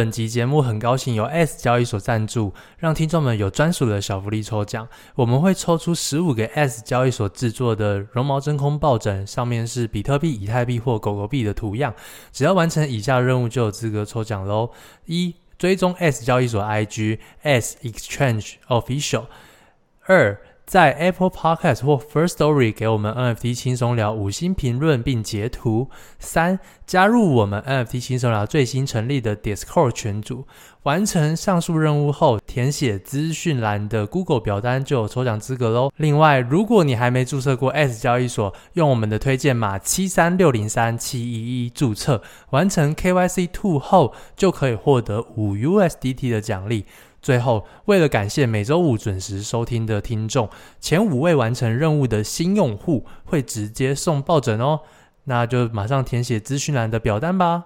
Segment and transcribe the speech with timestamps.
[0.00, 4.88] 本集节目很高兴由 S 交易所赞助，让听众们有专属的小福利抽奖。
[5.14, 11.94] 我们会抽出十五个 S 交易所制作的绒毛真空抱枕，上面是比特币、以太币或狗狗币的图样。
[12.32, 14.70] 只要完成以下任务，就有资格抽奖喽：
[15.04, 19.24] 一、追踪 S 交易所 IG S Exchange Official；
[20.06, 20.40] 二、
[20.70, 25.90] 在 Apple Podcast 或 First Story 给我们 NFT 轻松聊五星评论并截图。
[26.20, 30.46] 三、加入我们 NFT 轻松聊最新成立的 Discord 群组。
[30.84, 35.90] 完成上述任务后，填写资讯栏的 Google 表单就有抽奖资格喽。
[35.96, 46.86] 另外，如果你还没注册过 S 交易所，用我们的推荐码七三六零三七一一注册，完成 KYC Two 后，就可以获得五 USDT 的奖励。
[47.22, 50.48] 最后，为了感谢每周五准时收听的听众，
[50.80, 54.80] 前五位完成任务的新用户会直接送抱枕哦。
[55.24, 57.64] 那就马上填写资讯栏的表单吧。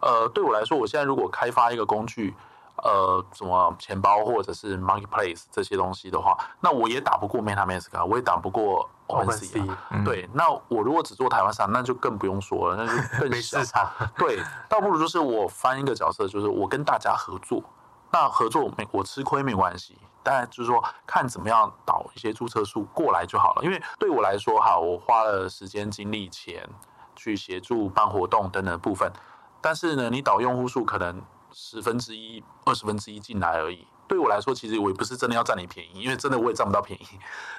[0.00, 2.34] 呃，对我来说，我现在如果开发一个工具。
[2.82, 9.78] 呃，什么钱包或者是 Marketplace 这些东西的话，那我也打不过 MetaMask 啊，我也打不过 OpenSea 啊。
[9.90, 13.28] 嗯、对，那我如果只做台湾市场，那就更不用说了，那就更小。
[13.28, 13.90] 没市场。
[14.16, 17.62] 对，倒不如就是我翻一个角色，就是我跟大家合作。
[18.10, 23.62] 那合作没我吃亏没关系，当然就是说看怎么样导一些注册数过来就好了。
[23.62, 26.66] 因为对我来说，哈，我花了时间、精力、钱
[27.14, 29.12] 去协助办活动等等的部分，
[29.60, 31.22] 但是呢，你导用户数可能。
[31.52, 33.86] 十分之一、二十分之一进来而已。
[34.08, 37.06] 对我来说，其实我也不是真的要占你便宜，因为真的我也占不到便宜。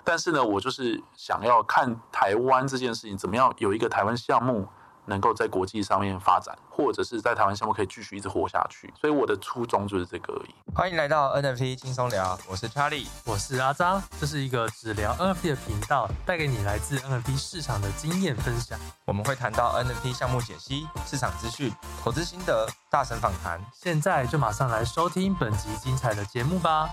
[0.03, 4.67] 但是呢，我就是想要看台湾这件事情怎么样有一个台湾项目。
[5.05, 10.55] 能够在国际上面发展，或者是在台湾项目可以继续一直活下去，所以我的初衷就是这个而已。
[10.73, 18.79] 欢迎来到 NFT 轻松聊，我是 Charlie，我是阿张，这是一个只聊 NFT 的频道，带给你来自 NFT 市场的经验分享。
[19.05, 23.59] 我们会谈到 NFT 项目解析、市场资讯、投资心得、大神访谈。
[23.73, 26.89] 现在就马上来收听本集精彩的节目吧。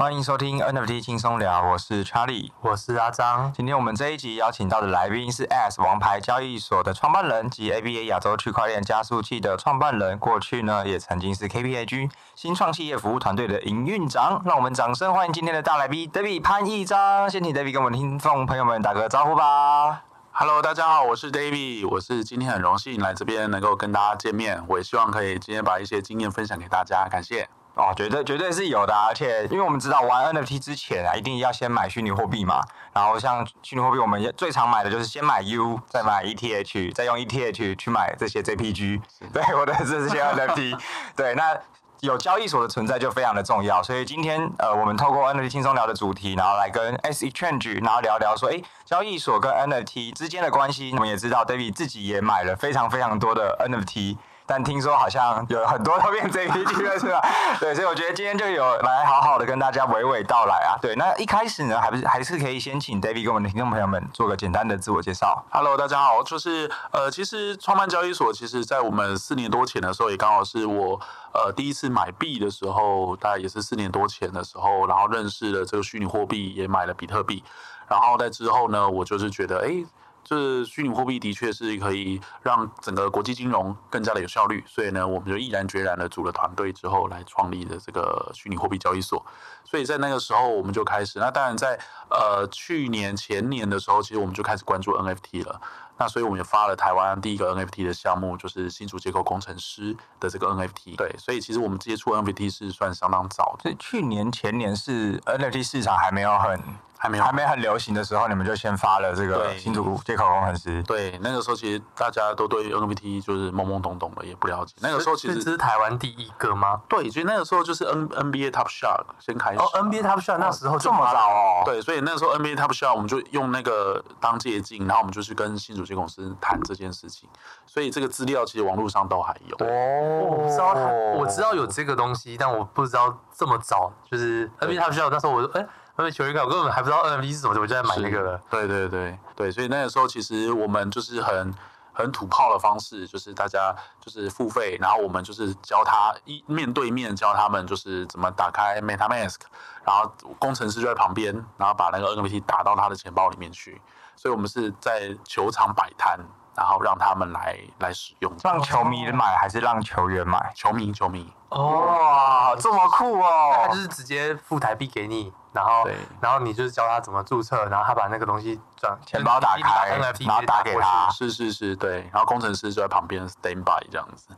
[0.00, 3.52] 欢迎收听 NFT 轻松聊，我是 Charlie，我是阿张。
[3.52, 14.40] 今天我们这一集邀请到的来宾是 S 王牌交易所的创办人及 ABA 亚洲区块链加速器的创办人，过去呢也曾经是 KPAG 新创企业服务团队的营运长。
[14.46, 17.28] 让我们掌声欢迎今天的大来宾 David 潘义章。
[17.28, 20.02] 先请 David 跟我们听众朋友们打个招呼吧。
[20.32, 27.50] Hello，大家好，我是 David，我是今天很荣幸来这边能够跟大家见面，我也希望可以今天把一些经验分享给大家，感谢。
[27.74, 32.62] 哦，绝对绝对是有的，而且因为我们知道玩 NFT 之前啊，一定要先买虚拟货币嘛。
[32.92, 39.00] 然后像虚拟货币，我们最常买的就是先买 U，再买 ETH，再用 ETH 去买这些 JPG。
[39.32, 40.78] 对，我的是这些 NFT。
[41.16, 41.56] 对，那
[42.00, 43.82] 有交易所的存在就非常的重要。
[43.82, 50.90] 所以今天呃，我们透过 NFT 轻松聊的主题，然后来跟 S Exchange，然后聊聊说，哎，交易所跟 NFT 之间的关系。
[50.94, 54.16] 我们也知道，David 自己也买了非常非常多的 NFT。
[54.50, 57.22] 但听说好像有很多都变 JPG 了，是吧？
[57.60, 60.74] 对，所以我觉得今天就有来好好的跟大家娓娓道来啊。
[60.82, 65.40] 对，那一开始呢，还不是还是可以先请 David 跟我们的听众朋友们做个简单的自我介绍。
[65.52, 71.00] Hello，大家好，就是呃，其实创办交易所，其实在我们四年多前的时候，也刚好是我
[71.32, 77.44] 呃第一次买币的时候，大概也是四年多前的时候，然后认识了这个虚拟货币，也买了比特币，
[77.86, 79.84] 然后在之后呢，我就是觉得，哎。
[80.30, 89.26] 就是虚拟货币的确是可以让整个国际金融更加的有效率，所以呢，我们就毅然决然的组了团队之后来创立的这个虚拟货币交易所。
[89.64, 91.76] 所以在那个时候我们就开始，那当然在
[92.08, 95.60] 呃去年前年的时候，其实我们就开始关注 NFT 了。
[95.98, 100.94] 那所以我们也发了台湾第一个 NFT 的项目，就是新竹结构工程师的这个 NFT。
[100.96, 103.74] 对，所以其实我们接触 NFT 是算相当早的。
[103.80, 106.60] 去年前年是 NFT 市场还没有很。
[107.02, 110.82] 还没有还没很流行的时候，你们就先发了这个新竹接口工程师。
[110.82, 114.74] 对，那个时候其实大家都对 NFT 就是懵懵懂懂的，也不了解。
[114.80, 116.82] 那个时候其实这是台湾第一个吗？
[116.90, 119.58] 对，所以那个时候就是 N NBA Top Shot 先开始。
[119.58, 121.62] 哦，NBA Top Shot 那时候这么早哦。
[121.64, 127.26] 对，所以那个时候 NBA Top Shot 我们就用那个当借镜，然后我们就去跟新竹接口公司谈这件事情。
[127.64, 129.56] 所以这个资料其实网络上都还有。
[129.66, 130.74] 哦，我知道，
[131.16, 135.08] 我知道有这个东西，但我不知道这么早就是 NBA Top Shot。
[135.10, 135.66] 那时候我哎。
[136.00, 138.40] 因为球衣卡，我根本还不知道 NFT 是什么，我就在买那个了。
[138.50, 141.54] 对对对对，所以那个时候其实我们就是很
[141.92, 149.40] 很土炮的方式，就是大家就是付费，然后我们就是教他一面对面教他们就是怎么打开 MetaMask，
[149.84, 153.80] 然后工程师就在旁边，然后把那个 NFT 打到他的钱包里面去。
[154.16, 156.18] 所以我们是在球场摆摊，
[156.54, 160.52] 然后让他们来来使用，让球迷买还是让球员买？
[160.54, 161.32] 球迷，球迷。
[161.50, 163.64] 哇，这么酷哦！
[163.64, 165.88] 他就是直接付台币给你，然后
[166.20, 171.08] 然后你就是教他怎么注册，然后他把那个东西转钱包打开，然后打给他。
[171.10, 172.08] 是是是，对。
[172.12, 174.28] 然后工程师就在旁边 stand by 这样子。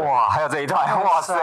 [0.00, 1.34] 哇，还有这一段，哇塞，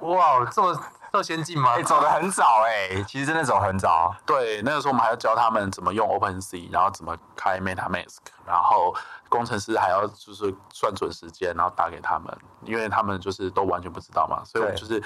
[0.00, 0.80] 哇，这么。
[1.12, 1.70] 这先进吗？
[1.72, 4.14] 哎、欸，走的很早哎、欸，其实真的走很早。
[4.24, 8.94] 对，那个时候我们还要教他们怎么用 OpenSea，然后怎么开 MetaMask，然后
[9.28, 15.02] 工程师还要就是算准时间，然后打给他们，因为他们就是都完全不知道嘛，所以我们就是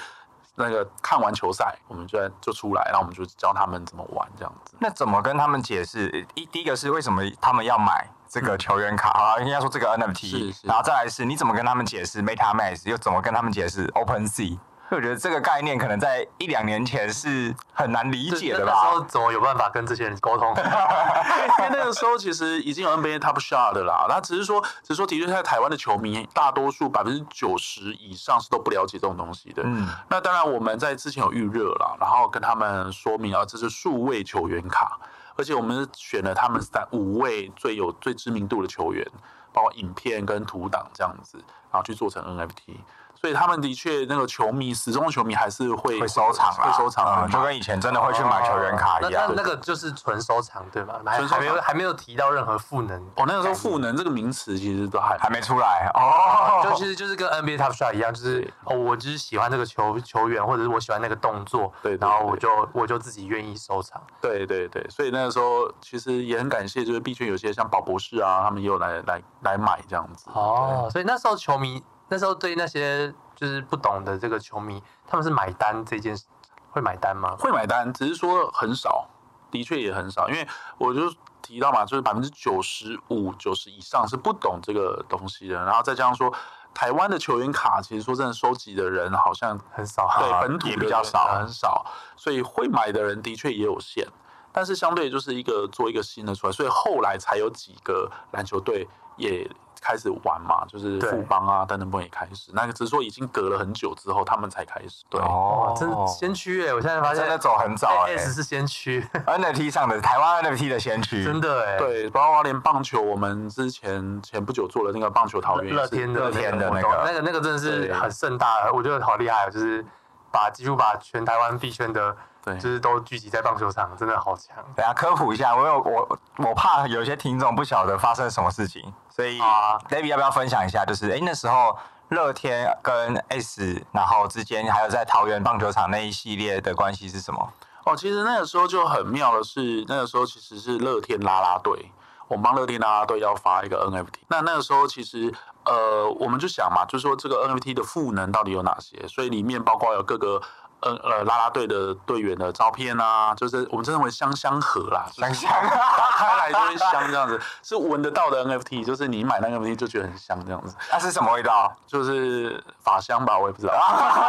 [0.55, 4.75] 那个看完球赛，我们就就出来，然后我们就教他们怎么玩这样子。
[4.79, 6.25] 那怎么跟他们解释？
[6.33, 9.39] 一第一个是为什么他们要买这个球员卡啊？
[9.39, 14.57] 应该说这个 NFT，是是然后再来是你怎么跟他们解释 MetaMask，又怎么跟他们解释 OpenSea？
[14.95, 18.71] 我觉得这个概念可能在一两年前是很难理解的吧？
[18.73, 20.49] 那时候怎么有办法跟这些人沟通？
[20.55, 29.61] 因为那个时候其实已经有 NBA Top Shot 的啦，那只是说，只是说的确在台湾的球迷大多数百分之九十以上是都不了解这种东西的。
[29.65, 34.97] 嗯，那当然我们在之前有预热了，然后跟他们说明啊，这是数位球员卡，
[35.35, 39.05] 而且我们选了他们三五位最有最知名度的球员，
[39.51, 41.37] 包括影片跟图档这样子，
[41.71, 42.77] 然后去做成 NFT。
[43.15, 49.25] 所以他们的确，那个球迷，始终球迷还是会会收藏，会收藏，就跟以前真的会去买球员卡一样。
[49.29, 50.99] 那那个就是纯收藏，对吗？
[51.05, 52.99] 还还没有还没有提到任何赋能。
[53.15, 56.61] 哦，那个时候赋能这个名词其实都还还没出来哦。
[56.63, 64.01] 就其实就是跟 NBA Top Shot 一样，就是哦，我就是喜欢这个球球员，或者是我喜欢那个动作，对，然后我就我就自己愿意收藏。
[64.21, 70.27] 对对对，所以那个时候其实也很感谢，就是币圈有些像宝博士啊，他们也有来来来买这样子。
[70.33, 73.13] 哦，所以那时候球迷那时候对那些。
[73.35, 76.23] 就是不懂的这个球迷，他们是买单这件事，
[76.71, 77.35] 会买单吗？
[77.37, 79.09] 会买单，只是说很少，
[79.51, 80.29] 的确也很少。
[80.29, 80.47] 因为
[80.77, 85.61] 我就提到嘛，就是百分之九十五、九十以上是不懂这个东西的。
[85.65, 86.33] 然后再加上说，
[86.73, 91.85] 台湾的球员卡，其实说真的，收集的人好像很少，对，本土比较少，很少。
[92.15, 94.07] 所以会买的人的确也有限，
[94.53, 99.49] 但是相对就是一个做一个新的出来，所以后来才有几个篮球队也。
[99.81, 102.49] 开始玩嘛，就是富邦啊，等等不也开始。
[102.55, 105.03] 那个只是说已经隔了很久之后，他们才开始。
[105.11, 106.73] 对哦，真的先驱哎！
[106.73, 111.77] 我现在发现真的走很早哎，S 是先驱， NFT 上的台湾 NFT 的先驱，真的哎。
[111.77, 119.85] 对，包括连棒球，我们之前前不久做了那个棒球桃园，乐天的乐天的那个，那个那个真的是很盛大，我觉得好厉害，就是
[120.31, 122.17] 把几乎把全台湾币圈的。
[122.45, 124.55] 对，就是都聚集在棒球场，真的好强。
[124.75, 130.85] 等下科普一下，我有我我怕有些听众不晓得发生什么事情，所以啊，David 要不要分享一下？
[130.85, 131.75] 就是哎、欸，那时候
[132.09, 137.51] 乐天跟 S，然后之间还有在桃园棒球场那一系列的关系是什么？
[137.83, 141.91] 哦，其实那个时候就很妙的是，那个时候其实是乐天啦啦队，
[142.27, 144.19] 我们帮乐天啦啦队要发一个 NFT。
[144.27, 145.33] 那那个时候其实
[145.63, 149.07] 呃，我们就想嘛，就是说这个 NFT 的赋能到底有哪些？
[149.07, 150.39] 所以里面包括有各个。
[150.85, 160.75] 呃呃，啦啦队的队员的照片啊，就是我们称为香香盒啦，香香，打开来就会香这样子， 是闻得到的 NFT，就是你买那个 NFT 就觉得很香这样子。
[160.91, 161.75] 那是什么味道？
[161.87, 163.73] 就是法香吧，我也不知道。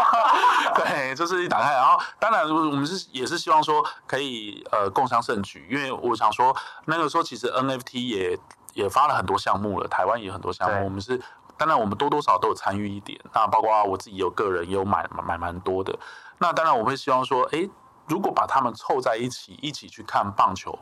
[0.74, 6.56] 对，就是一打开，然后当然我们是也是希望说可以呃共襄盛举，因为我想说
[6.86, 8.38] 那个时候其实 NFT 也
[8.72, 11.20] 也发了很多项目了，台湾也有很多项目，我们是
[11.58, 15.94] 当然我们多多少少都有参与一点，那包括我自己有个人也有买买蛮多的。
[16.38, 17.68] 那当然，我会希望说，诶，
[18.06, 20.78] 如果把他们凑在一起，一起去看棒球，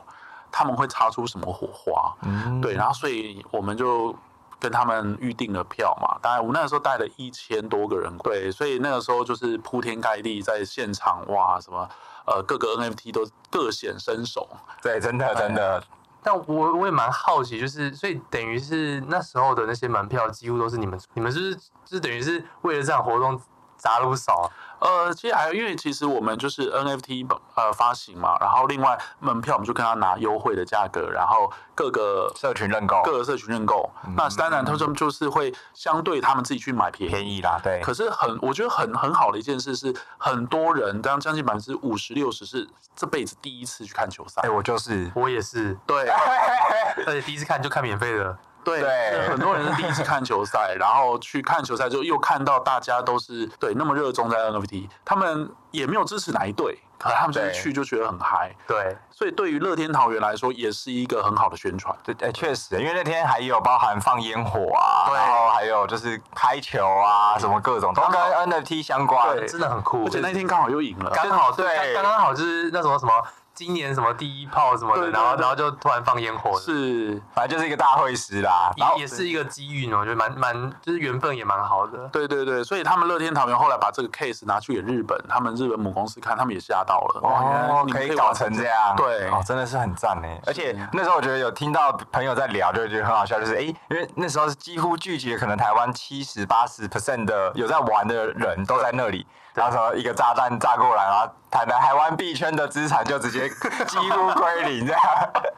[0.51, 2.13] 他们会擦出什么火花？
[2.23, 2.73] 嗯，对。
[2.73, 4.15] 然后，所以我们就
[4.59, 6.17] 跟他们预定了票嘛。
[6.21, 11.87] 当然，我那个时候带了一千多个人，对，所以那个时候就是铺天盖地在现场，哇，什么
[12.25, 14.47] 呃，各个 NFT 都各显身手。
[14.81, 15.81] 对，真的真的。
[16.21, 23.39] 但我我也蛮好奇，就是所以等于是那时候的那些门票几乎都是你们，你们是不是就是等于是为了这场活动
[23.77, 24.51] 砸了不少？
[24.79, 37.79] 呃，其实还有，因为其实我们就是 NFT 呃发行嘛，然后另外门票我们就跟他拿优惠的价格，然后各个社群认购，各个社群认购，嗯、那当然他们就是会相对他们自己去买便宜，便宜啦，对。
[37.81, 44.41] 可是很，我觉得很很好的一件事是，很多人，当将近百分之五十六十是这辈子第一次去看球赛。
[44.43, 46.09] 哎、欸，我就是，我也是，对，
[47.07, 48.37] 而且第一次看就看免费的。
[48.65, 49.29] 对，对。
[49.29, 58.53] 很多人是第一次看球赛，然后去看球赛之后，又看到大家都是对那么热衷在 NFT，他们也没有支持哪一队，可是他们就是去就觉得很嗨。
[58.67, 61.95] 对，所以对于乐天桃园来说，也是一个很好的宣传。
[62.03, 70.05] 对，哎，确实，因为那天还有包含放烟火啊，然后还有就是开球啊，什么各种都跟 NFT 相关，对，真的很酷。
[70.05, 73.13] 而且那天刚好又赢了，刚好对，刚刚好就是那什么什么。
[73.55, 81.97] 今年什么第一炮什么的，然后然后就突然放烟火，是，反正就是一个大会师啦，然后也是一个机遇呢，我觉得蛮蛮就是缘分也蛮好的。
[82.09, 90.27] 对对对，所以他们乐天桃园后来把这个 case 拿去给日本，他们日本母公司看，他们也吓到了，哦，可以搞成这样，对，哦，真的是很赞呢。
[90.45, 99.25] 而且那时候我觉得有听到朋友在聊，就觉得很好笑，就是哎，因为那时候是几乎聚集了可能台湾七十八十 percent 的有在玩的人都在那里。
[99.55, 103.49] 然后说一个炸弹炸过来，然后台台湾币圈的资产就直接
[103.87, 105.01] 几乎归零，这样。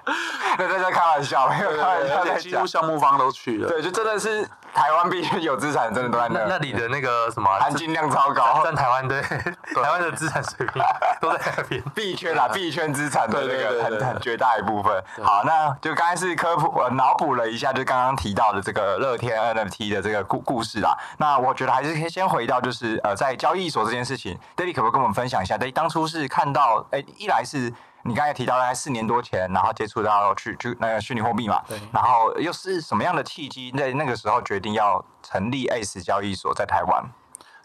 [0.57, 3.67] 那在这开玩笑，没有开玩笑，几乎项目方都去了。
[3.67, 6.45] 对，就真的是台湾币圈有资产，真的都在那。
[6.47, 10.81] 那里的那个什么含金量超高，在台湾对台湾的资产水平
[11.19, 11.81] 都在那边。
[11.95, 15.03] 币圈啦，币圈资产的那个很很绝大一部分。
[15.23, 20.95] 好，那就刚才是科普，我脑补了一下，就刚刚提到的这个乐天 NFT 的这个故故事啦。
[21.17, 23.86] 那我觉得还是可以先回到，就是呃，在交易所。
[23.87, 37.03] 这件事情，David 可不可以跟我们分享一下？David 当初是看到，哎，一来是你刚才提到，大概四年多前，然后接触到去去那个虚拟货币嘛，对，然后又是什么样的契机，在那个时候决定要成立 ACE 交易所，在台湾？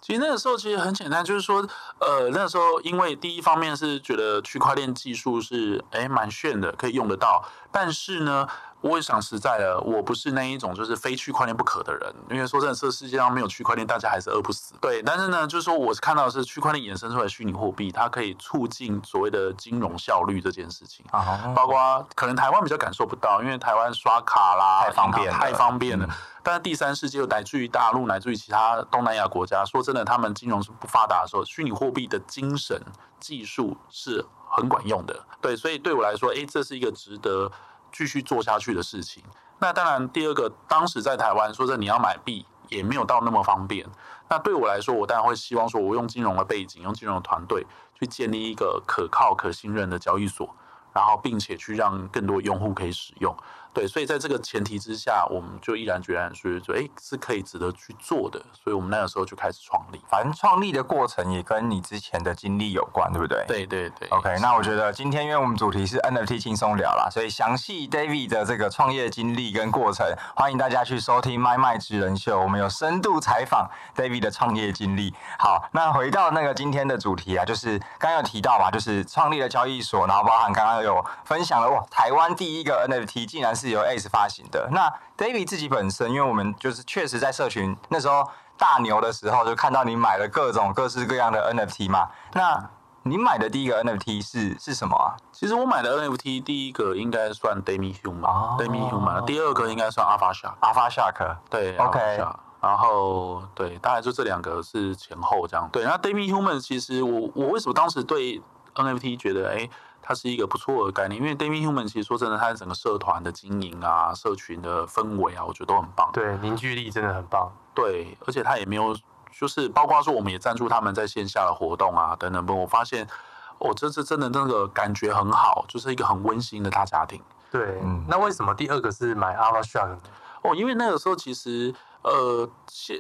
[0.01, 1.67] 其实那个时候其实很简单，就是说，
[2.01, 8.49] 呃，那个时候因为第一方面是觉得区块链技术是哎蛮炫的，可以用得到，但是呢。
[8.83, 12.15] 我也想实在的，我不是那一种就是非区块链不可的人。
[12.29, 14.75] 因为说真的，这世界上没有区块链，大家还是饿不死。
[14.81, 21.07] 对，但是呢，就是说，我看到的是区块链衍生出来的虚拟货币，它可以促进所谓的金融效率这件事情。
[21.13, 26.05] 啊，包括可能台湾比较感受不到，因为台湾刷卡啦太方便，太方便了。
[26.05, 32.83] 嗯、但是第三世界又乃至于大陆，乃至于其他东南亚国家，说真的，他们金融是不发达的时候，虚拟货币的精神
[33.21, 35.25] 技术是很管用的。
[35.41, 37.49] 对，所以对我来说，哎，这是一个值得。
[37.93, 39.23] 继续做下去的事情。
[39.59, 43.87] 那当然，第二个，当时在台湾，说这你要买币也没有到那么方便。
[44.29, 50.53] 那对我来说，我当然会希望说，我用金融的背景，用金融的团队去建立一个可靠、可信任的交易所，
[50.93, 53.37] 然后并且去让更多用户可以使用。
[53.75, 58.39] 对，所以在这个前提之下，我们就毅然决然说，说哎，是可以值得去做的。
[58.53, 60.01] 所以我们那个时候就开始创立。
[60.11, 63.45] 反正创立的过程也跟你之前的经历有关，对不对？
[63.47, 64.09] 对对对。
[64.11, 75.15] OK，那我觉得今天因为我们主题是 NFT 轻松聊啦，所以详细 David 的这个创业经历跟过程，欢迎大家去收听《麦麦职人秀》，我们有深度采访 David 的创业经历。
[75.39, 84.69] 好，那回到那个今天的主题啊，就是刚刚有提到嘛，就是创立了交易所，然后包含刚刚有分享了哇，台湾第一个 NFT 竟然是由 ACE 发行的。
[84.73, 88.29] 那 David 自己本身，因为我们就是确实在社群那时候
[88.59, 92.09] 大牛的时候，就看到你买了各种各式各样的 NFT 嘛。
[92.35, 92.69] 那
[93.05, 95.15] 你买的第一个 NFT 是是什么啊？
[95.33, 99.25] 其实我买的 NFT 第一个应该算 Demi Human，Demi Human。
[99.25, 101.37] 第二个应该算 Alpha Shark，Alpha Shark。
[101.49, 102.25] 对，OK。
[102.61, 105.69] 然后对，大概就这两个是前后这样。
[105.73, 108.41] 对，那 Demi Human 其实我我为什么当时对
[108.75, 109.69] NFT 觉得哎？
[110.13, 116.11] 它是一个不错的概念，因为 d a m i Human 其实说真的，它的整个社团的经营啊、社群的氛围啊，我觉得都很棒。
[116.13, 117.51] 对，凝聚力真的很棒。
[117.73, 118.95] 对，而且它也没有，
[119.31, 122.45] 就是包括说我们也赞助他们在线下的活动啊等等。
[122.45, 123.09] 不，我发现
[123.57, 127.19] 哦，这次真的那个感觉很好，就是一个很温馨的大家庭。
[127.51, 128.05] 对，嗯。
[128.07, 129.99] 那为什么第二个是买 Alpha Shark 呢？
[130.43, 132.47] 哦，因为那个时候其实呃，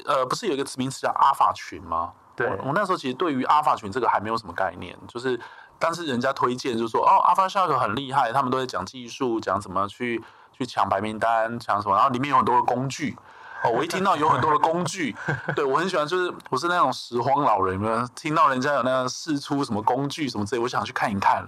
[0.06, 2.10] 呃，不是有一个名词叫阿法群吗？
[2.34, 5.38] 对，我，我那时候其实对于阿法群这个还没有什么概念，就是。
[5.82, 10.22] 但是人家推荐就说，哦，Alpha Shark 很厉害，他们都在讲技术，讲怎么去
[10.52, 13.16] 去抢白名单，抢什么，然后里面有很多的工具。
[13.64, 15.16] 哦，我一听到有很多的工具，
[15.56, 21.44] 对我很喜欢，就是我是那种拾荒老人，听到人家有那个试出什么工具什么之类，我想去看一看。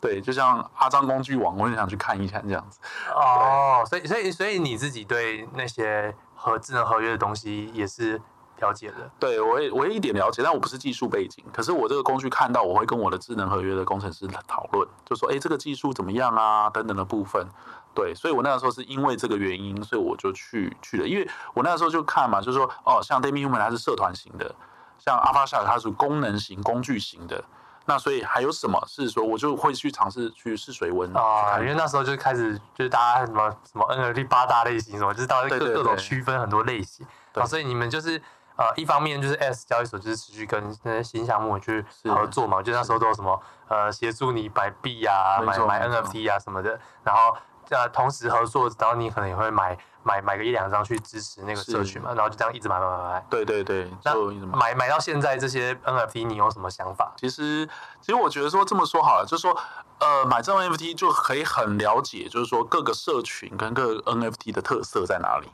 [0.00, 2.80] 对，就像阿张工具网，我很想去看一看这样子。
[3.14, 8.20] 哦，所以所以所以你自己对那些和智能合约的东西也是。
[8.58, 11.44] 了解的，对我也我也一点了解，但我不是技术背景。
[11.52, 16.70] 可是我这个工具看到，我会跟我的智能合约的工程师讨论，就说，哎，这个技术怎么样啊？
[16.70, 17.46] 等等的部分。
[17.94, 21.08] 对，所以我那个时候是因为这个原因，所以我就去去了。
[21.08, 24.54] 因为我那个时候就看嘛，就是说，哦，像 Demi Human 它是社团型的，
[24.98, 27.42] 像 Alpha Shark 它是功能型、工具型的。
[27.86, 31.58] 那所以还有什么是说，我就会去尝试去试水温啊？
[31.58, 37.06] 因为那时候就开始就是大家什么什么 NFT 八大类型什么，就是大家各各种区分很多类型。
[37.32, 38.20] 啊，所以你们就是。
[38.56, 47.36] 呃，一方面就是 ACE 交易所就是持续跟那些新项目去合作嘛，就那时候都有什么呃协助你买币啊、买买 NFT 啊什么的，然后
[47.68, 53.26] 呃同时合作，然后你可能也会买买买个一两张去支持那个社群嘛，然后就这样一直买买买买。
[53.28, 54.14] 对对对，那
[54.46, 57.12] 买买买到现在这些 NFT，你有什么想法？
[57.16, 57.68] 其实
[58.00, 59.54] 其实我觉得说这么说好了，就是说
[59.98, 65.50] 呃买这种 NFT 就可以很了解，就是说各个社群跟各个 NFT 的特色在哪里。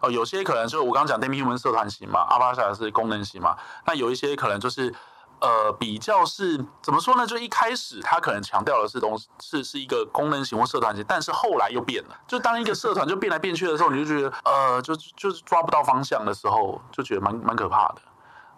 [0.00, 4.94] 哦，有些可能就是我刚刚讲 Demi Human 社团型嘛阿巴萨是功能型嘛，那有一些可能就是
[5.40, 7.26] 呃，比较是怎么说呢？
[7.26, 12.16] 就一开始他可能强调的是东是是一个功能型或社团型，但是后来又变了。
[12.28, 18.02] 就当一个社团就变来变去的时候，你就觉得呃，就就是抓不到方向的时候，就觉得蛮蛮可怕的。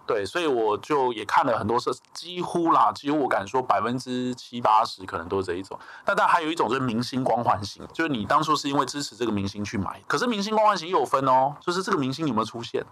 [0.06, 5.78] 对，所以我就也看了很多是，几乎啦，几乎我敢说百分之七八十可能都是这一种。
[6.04, 12.84] 但但还有一种就是明星光环型，就是你当初是因为支持这个明星去买，可是明星光环型又有分哦，就是这个明星有没有出现。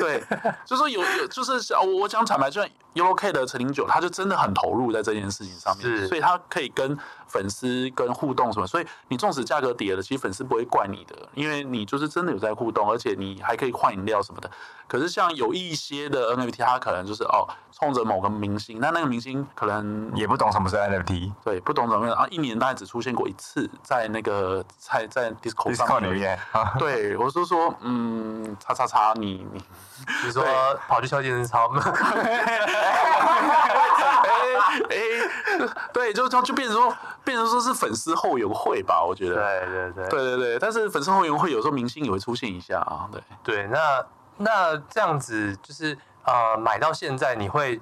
[0.00, 0.24] 对，
[0.64, 14.50] 就是说有有，就是我我讲坦白，就像 YOLOK 的陈零九，他就真的很投入在这件事情上面，所以他可以跟粉丝跟互动什么，所以你纵使价格跌了，其实粉丝不会怪你的，因为你就是真的有在互动，而且你还可以换饮料什么的。
[14.88, 26.36] 可是像有一些的 NFT，他可能就是哦，冲着某个明星，那那个明星可能也不懂什么是 NFT，对，不懂怎么样啊，一年大概只出现过一次，在那个在在 Discord 上面，里面
[26.80, 29.62] 对，我是说，嗯，叉叉叉，你你。
[30.06, 30.44] 比如说
[30.88, 32.46] 跑去敲健身操， 哎
[34.88, 34.96] 哎，
[35.92, 39.34] 对，就就就变成说，变成说是粉丝后援会吧，我觉得。
[39.34, 44.04] 对对对对对对，但是粉丝后援会有时候明星也会出现一下啊，对对，那
[44.38, 47.80] 那这样子就是呃，买到现在你会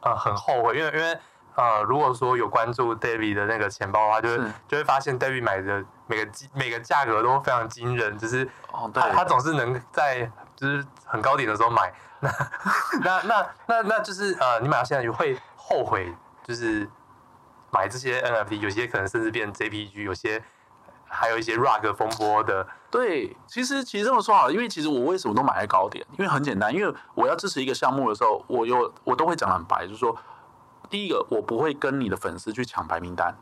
[0.00, 1.18] 呃很后悔，因为因为
[1.56, 10.30] 呃，如果说有关注 David 的那个钱包的话，就会是就会发现 David 买的每个每个价格都非常惊人，就是哦，对，他总是能在。
[10.60, 11.90] 就是很高点的时候买，
[12.20, 12.30] 那
[13.02, 16.14] 那那那那就是呃，你买到现在就会后悔，
[16.44, 16.86] 就是
[17.70, 20.44] 买这些 NFT，有些可能甚至变 JPG，有些
[21.06, 22.66] 还有一些 rug 风波的。
[22.90, 26.06] 对，其实其实这么说好了，因为其实我为什么都买在高点？
[26.18, 30.14] 因为很简单，因为我要支持一个项目的时候，我有我都会讲得很白，就是说，
[30.90, 33.34] 第一个我不会跟你的粉丝去抢白名单。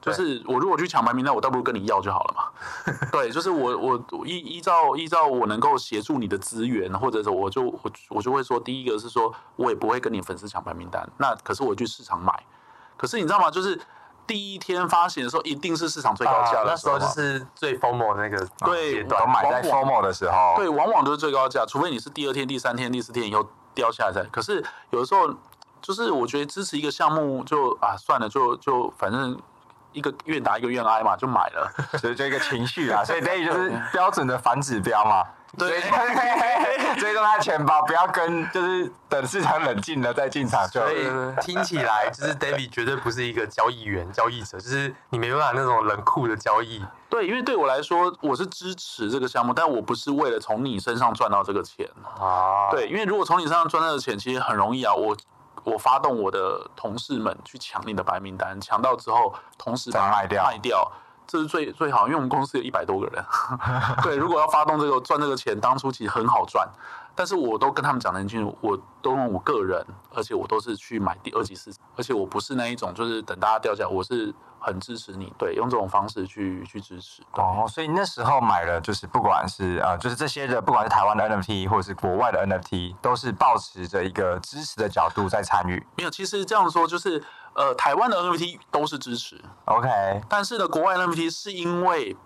[0.00, 3.04] 就是我如果去抢白名，单我倒不如跟你要就好了嘛。
[3.12, 11.06] 对，就是我我依依照依照我能够协助你的资源，或者是我就我我就会说，第一个是说我也不会跟你粉丝抢白名单。
[11.18, 12.32] 那可是我去市场买，
[12.96, 13.50] 可是你知道吗？
[13.50, 13.78] 就是
[14.26, 24.24] 第一天发行的时候，一定是市场最高价的时候，啊，那时候就是最 FOMO 那个对，都买在 FOMO 的时候，对，往往都是最高价，除非你是第二天、第三天、第四天以后掉下来再。
[24.30, 25.28] 可是有的时候，
[25.82, 29.38] 就是我觉得支持一个项目就啊算了，就就反正。
[29.92, 35.24] 一个愿打一个愿挨嘛，就买了， 所以就一个情绪啊， 所以等于就是标准的反指标嘛。
[35.58, 35.80] 对，
[36.96, 40.80] 追踪他钱包，不要跟，就是等市场冷静了再进场就。
[40.80, 41.08] 所以
[41.40, 46.84] 听起来就是 David 绝对不是一个交易员、交易者，就是你没办法那种冷酷的交易。
[47.08, 51.84] 对，因为对我来说，我是支持这个项目，但我不是为了从你身上赚到这个钱
[52.20, 52.70] 啊。
[52.70, 55.16] 对，因为如果从你身上赚到的钱，其实很容易啊，我。
[55.64, 60.90] 我发动我的同事们去抢你的白名单，抢到之后，同时把它卖掉，卖掉，
[61.26, 63.24] 这是最最好，因为我们公司有一百多个人。
[64.02, 66.68] 对，如果要发动这个赚这个钱，当初其实很好赚，
[67.14, 74.34] 但是我都跟他们讲得很清楚，我都用我个人，而且我都是去买第二级市场，而且我不是那一种就是等大家掉价，我是。
[74.60, 77.22] 很支持你，对，用这种方式去去支持。
[77.32, 85.84] 哦，所以那时候买了，就是不管是呃，就是这些的，不管是台湾的 NFT 或者是国外的 NFT，都是保持着一个支持的角度在参与。
[85.96, 87.22] 没有，其实这样说就是，
[87.54, 89.88] 呃，台湾的 NFT 都是支持，OK，
[90.28, 92.16] 但是呢，国外 NFT 是因为，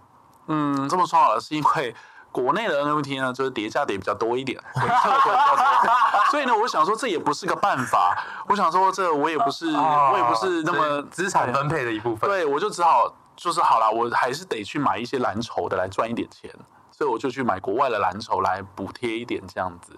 [0.48, 1.94] 嗯，这么说好了，是因为。
[2.34, 8.18] 国内的 NFT 呢，就是叠加点比较多一点，回 撤会比较多，所以呢，我想说这也不是个办法。
[8.48, 12.28] 我想说这我也不是，我也不是那么资产分配的一部分。
[12.28, 16.50] 对，我就只好就是好了，我还是得去买一些蓝筹的来赚一点钱，
[16.90, 19.96] 所以我就去买国外的蓝筹来补贴一点这样子。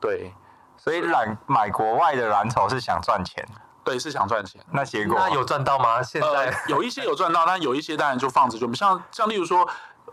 [0.00, 0.34] 对，
[0.76, 3.46] 所以蓝买国外的蓝筹是想赚钱，
[3.84, 4.60] 对，是想赚钱。
[4.72, 6.02] 那结果那有赚到吗？
[6.02, 9.68] 现在、呃、有一些有赚到，但有一些当然就放着，就像像例如说。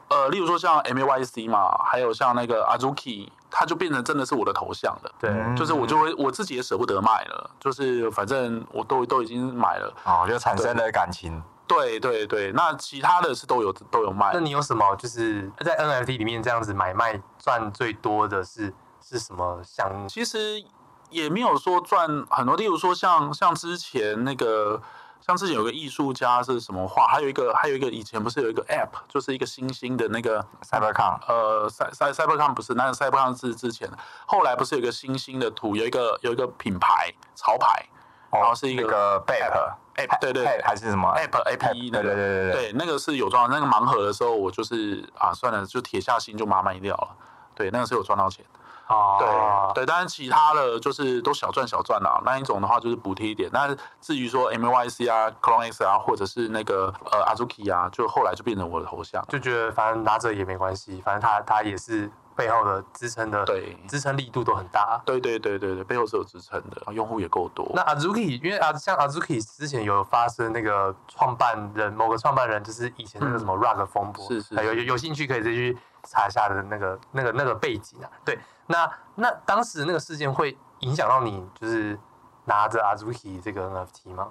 [0.07, 5.11] 呃，例如说像 M A Y C 嘛，还有像那个 Azuki，它就变成真的是我的头像了。
[5.19, 11.41] 对，就是我就会我自己也舍不得卖了，就是反正我都都已经买了，哦，就产生了感情。
[11.67, 14.29] 对对对，那其他的是都有都有卖。
[14.33, 20.07] 那你有什么就是在 N F T 里面这样子买卖赚最多的是是什么项目？
[20.07, 20.63] 其实
[21.09, 24.81] 也没有说赚很多，例如说像像之前那个。
[25.25, 37.89] 像之前有个艺术家是什么画，还有一个还有一个以前不是有一个 App，就是一个新兴的那个 Cybercon，呃，Cy Cybercon 不是，那个 Cybercon 是之前的，后来不是有一个新兴的图，有一个有一个品牌潮牌，
[38.29, 47.09] 然后是一个 App App，对对，还是什么 App A P E，对对对对对，那个是有赚，那个盲盒的时候我就是啊算了，就铁下心就把它卖掉了，
[47.55, 48.45] 对，那个是有赚到钱，
[48.87, 52.21] 哦，对对，但是其他的就是都小赚小赚啦。
[52.25, 53.49] 那一种的话就是补贴一点。
[53.51, 62.11] 但是至于说 MYC 啊、Clone X 啊，或者是那个呃 Azuki 啊，就后来就变成我的头像，就觉得反正拿着也没关系，反正他他也是。
[62.37, 67.65] 背后的支撑的对支撑力度都很大，对对对对对，背后是有支撑的，用户也够多。
[67.73, 78.11] 那 Azuki 因为啊，像 Azuki 之前有发生那个创办人某个创办人，就是以前那个什么 Rug 风波，是是，有有有兴趣可以再去查一下的那个那个那个背景啊。
[78.25, 81.99] 对，那那当时那个事件会影响到你，就是
[82.45, 84.27] 拿着 Azuki 这个 NFT 吗？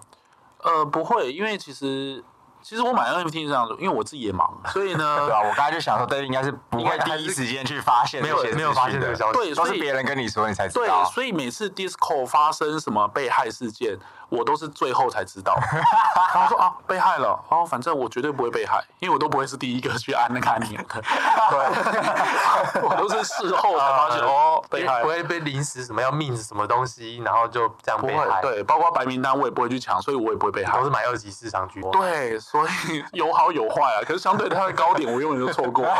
[0.58, 2.24] 呃，不会，因为其实。
[2.66, 10.80] 其实我买 NFT 是这样子，因为我自己也忙， 所以呢，对啊，我刚才就想说，对，应该是不会第一时间去发现，没有没有发现这个消息，对，都是别人跟你说你才知道。
[10.86, 15.56] 对，所以每次 Discord 发生什么被害事件，我都是最后才知道。
[16.32, 21.02] 他说啊，被害了，哦，反正我绝对不会被害，因为我都不会是第一个去按那个按钮的。
[21.50, 28.40] 对， 我都是事后才发现哦，被害，不会被临时什么要命什么东西，然后就这样被害。
[28.42, 30.76] 对，包括白名单我也不会去抢，所以我也不会被害。
[30.78, 31.92] 都是买二级市场居多。
[31.92, 32.38] 对。
[32.38, 35.84] 所以有好有坏啊，可是相对它的高点，我永远都错过。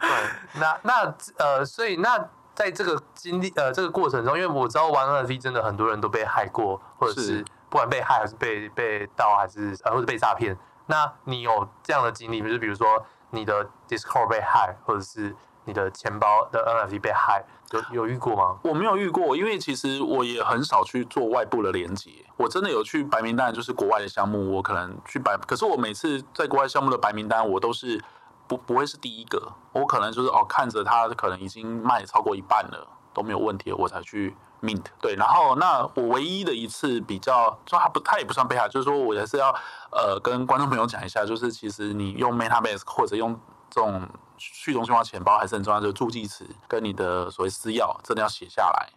[0.00, 0.10] 对，
[0.54, 2.18] 那那呃，所以那
[2.58, 17.44] 在这个经历呃这个过程中，因为我知道玩 NFT 真的很多人都被害过，或者是不管被害还是被被盗还是呃或者被诈骗，那你有这样的经历，就是比如说你的 Discord 被害，或者是你的钱包的 NFT 被害？
[17.70, 18.58] 有有遇过吗？
[18.64, 22.10] 我没有遇过，因为其实我也很少去做外部的连接。
[22.36, 25.36] 我真的有去白名单，就是国外的项目，我可能去白。
[25.46, 28.02] 可是我每次在国外项目的白名单，我都是
[28.48, 29.52] 不不会是第一个。
[29.72, 32.84] 我可能就是哦，看着它可能已经卖超过一半了，
[33.14, 34.82] 都没有问题，我才去 mint。
[35.00, 39.54] 对，然后那我唯一的一次比较，就它不，它也不算被害，就是说我还是要
[39.92, 43.38] 呃跟观众朋友讲一下，就是其实你用 MetaMask 或者用
[43.70, 44.08] 这种。
[44.40, 48.88] 去中心化钱包还是很重要，就是助记词跟你的所谓私钥，真的要写下来，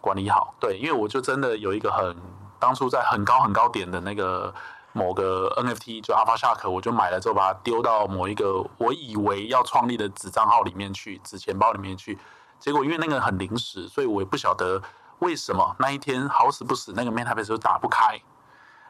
[0.00, 0.52] 管理好。
[0.58, 2.16] 对，因为我就真的有一个很
[2.58, 4.52] 当初在很高很高点的那个
[4.98, 12.18] 某个 NFT，就 Alpha Shark，我就买了之后把它丢到某一个我以为要创立的子账号里面去，子钱包里面去。
[12.58, 14.82] 结果因为那个很临时，所以我也不晓得
[15.20, 18.20] 为什么那一天好死不死那个 MetaBase 就打不开，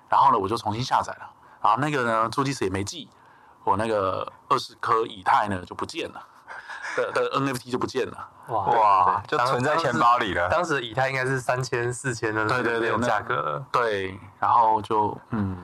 [0.09, 3.11] 然后呢我就重新下载了，然后那个呢助记词也没记。
[3.65, 6.27] 我那个二十颗以太呢就不见了，
[6.97, 10.49] 的的 NFT 就不见了，哇哇，就存在钱包里了。
[10.49, 15.59] 当时以太应该是三千四千的对对对价格，对，然后就嗯。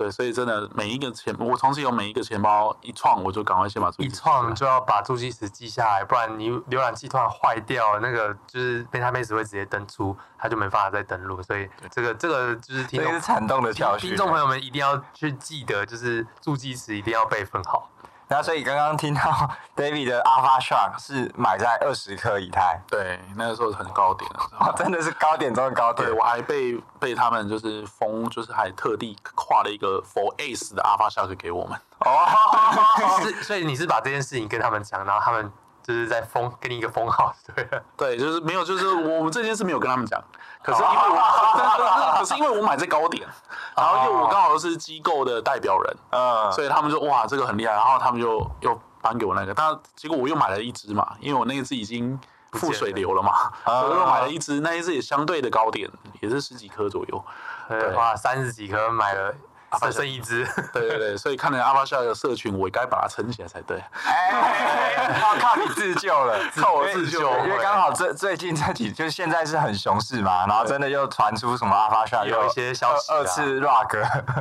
[0.00, 11.42] 对，所以真的每一个钱，我从此有每一个钱包一创，我就赶快先把一创就要把助记词记下来，不然你浏览器突然坏掉，那个就是 MetaMask 会直接登出，它就没办法再登录。
[11.42, 17.90] 所以这个这个就是听众惨痛的教训，听众朋友们一定要去记得，就是助记词一定要备份好。
[18.30, 19.20] 那所以刚刚听到
[19.74, 26.08] David 的 Alpha Shark 是买在二十颗以太，对，那个时候很高点啊， 真的是高点中的高点。
[26.08, 31.76] 对，我还被被他们就是封，就是还特地画了一个 For Ace 的 Alpha Shark 给我们。
[31.98, 32.28] 哦，
[33.20, 40.22] 是，所以你是把这件事情跟他们讲，然后他们就是在封给你一个封号，对，对，就是没有，就是我们这件事没有跟他们讲。
[40.62, 43.26] 可是因为我， 可是因为我买在高点，
[43.76, 52.18] 然后因为我刚好是机构的代表人，嗯，所以他们就哇，这个很厉害，然后他们就又颁给我那个，但结果我又买了一支嘛，因为我那一支已经
[52.52, 53.32] 负水流了嘛，
[53.64, 57.24] 我又买了一支，那一支也相对的高点，也是十几颗左右，
[57.68, 59.34] 对，哇，三十几颗买了。
[59.78, 63.82] 只剩一只， 对对对，所以看了阿巴夏的社群，我该把它撑起来才对。
[64.04, 73.90] 哎，靠 靠你自救了， 靠我自救，因为刚好最最近这几就是现在是很熊市嘛，然后真的又传出什么阿巴夏有一些消息，二次 rug，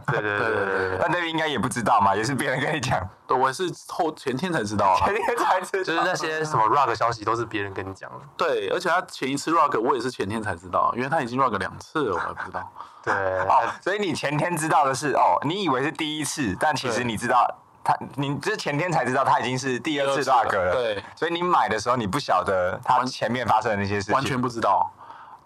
[0.08, 8.18] 对对对对对，那那边应该也不知道嘛，也是别人跟你讲，对，我是后前天才知道，前天才知道，就是那些什么 rug 消息都是别人跟你讲的。
[8.36, 12.72] 对，而且他前一次 rug 我也是前天才知道，因为他已经 rug 两次了，我还不知道。
[13.04, 13.14] 对
[13.48, 17.50] 哦，所以你前天知道的是哦，你以为是第一次，但其实你知道
[17.84, 20.74] 他，你这前天才知道他已经是第二次 bug 了。
[20.74, 24.92] 对，所以你买的时候你不晓得他前面发生的那些事情，完全不知道。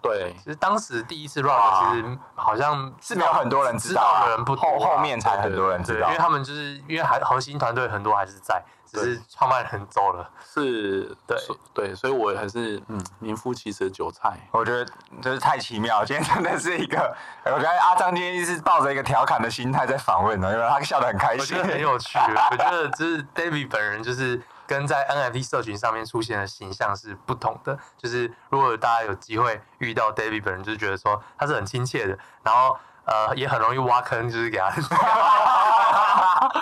[0.04, 8.62] 对，其实当时第一次 rug 其实好像是没有很多人知道的人不多，后面才很多人知道，因为他们就是因为还核心团队很多还是在。
[8.86, 11.36] 只是创办人走了，是对
[11.72, 14.38] 对，所以我还是嗯名副其实的韭菜。
[14.52, 14.86] 我觉得
[15.20, 17.12] 真是太奇妙，今天真的是一个，
[17.46, 22.16] 我觉得阿张今天是抱着一个调侃的心态在访问呢，因为他笑得很开心，我觉得很有趣。
[22.20, 27.78] 我觉得就是 David 本人就是跟在 NFT 社群上面出现的形象是不同的。
[27.98, 32.78] 就是如果大家有机会遇到 David 本人，就觉得说他是很亲切的，然后。
[33.04, 34.70] 呃，也很容易挖坑，就是给他。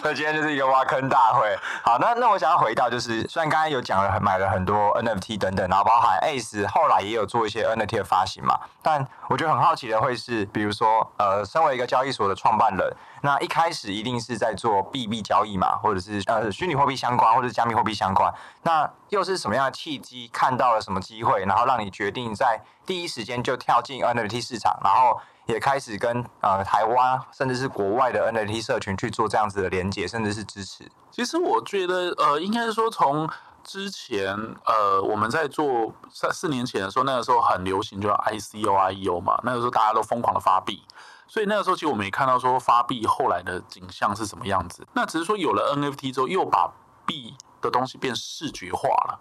[0.00, 1.58] 那今天就是一个挖坑大会。
[1.82, 8.58] 好，那那我想要回到，就是虽然刚才有讲了，买了很多 NFT 等等，然后包含 Ace 后来也有做一些 NFT 的发行嘛。
[8.80, 18.32] 但我觉得很好奇的会是，比如说，呃，身为一个交易所的创办人，那一开始一定是在做币币交易嘛，或者是呃虚拟货币相关，或者是加密货币相关。
[18.62, 25.20] 那又是什么样的契机，看到了什么机会，然后让你决定在第一时间就跳进 NFT 市场，然后？
[25.48, 30.86] 也开始跟呃台湾甚至是国外的 NFT 社群去做这样子的连接，甚至是支持。
[31.10, 33.28] 其实我觉得呃，应该是说从
[33.64, 40.82] 之前呃我们在做三四年前的时候，那个时候很流行，就叫 ICO、IEO 嘛，那个时候大家都疯狂的发币，
[41.26, 44.86] 所以那个时候其实我们也看到说发币后来的景象是什么样子。
[44.92, 46.70] 那只是说有了 NFT 之后，又把
[47.06, 49.18] 币的东西变视觉化了，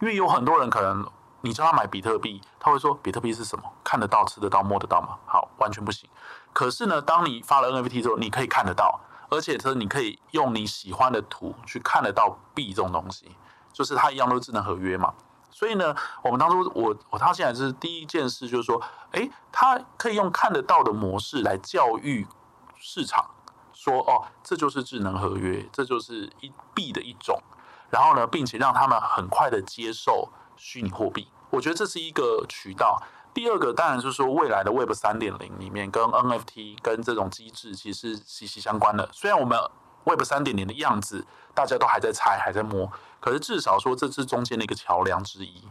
[0.00, 1.06] 因为有很多人可能。
[1.46, 3.62] 你叫他买比特币，他会说比特币是什么？
[3.84, 5.16] 看得到、吃得到、摸得到吗？
[5.24, 6.10] 好，完全不行。
[6.52, 8.98] 可是呢，当你发了 NFT 之后，你可以看得到，
[9.30, 13.36] 而且是你可以用你喜欢的图去看得到币这种东西，
[13.72, 15.14] 就是它一样都是智能合约嘛。
[15.50, 18.82] 所以呢，我们当初我我他现在是第一件事就是说，
[19.12, 22.26] 诶，他可以用看得到的模式来教育
[22.74, 23.24] 市场，
[23.72, 27.40] 说哦，这就是智能合约，这就是一币的一种。
[27.88, 31.28] 然后呢，并且让他们很快的接受虚拟货币。
[31.56, 33.02] 我觉得这是一个渠道。
[33.32, 39.08] 第二个当然就是说，未来的 Web 三点零里面跟 NFT 跟这种机制其实息息相关的。
[39.12, 39.58] 虽然我们
[40.04, 42.90] Web 三点零的样子大家都还在猜，还在摸，
[43.20, 45.62] 可是至少说这是中间的一个桥梁之一。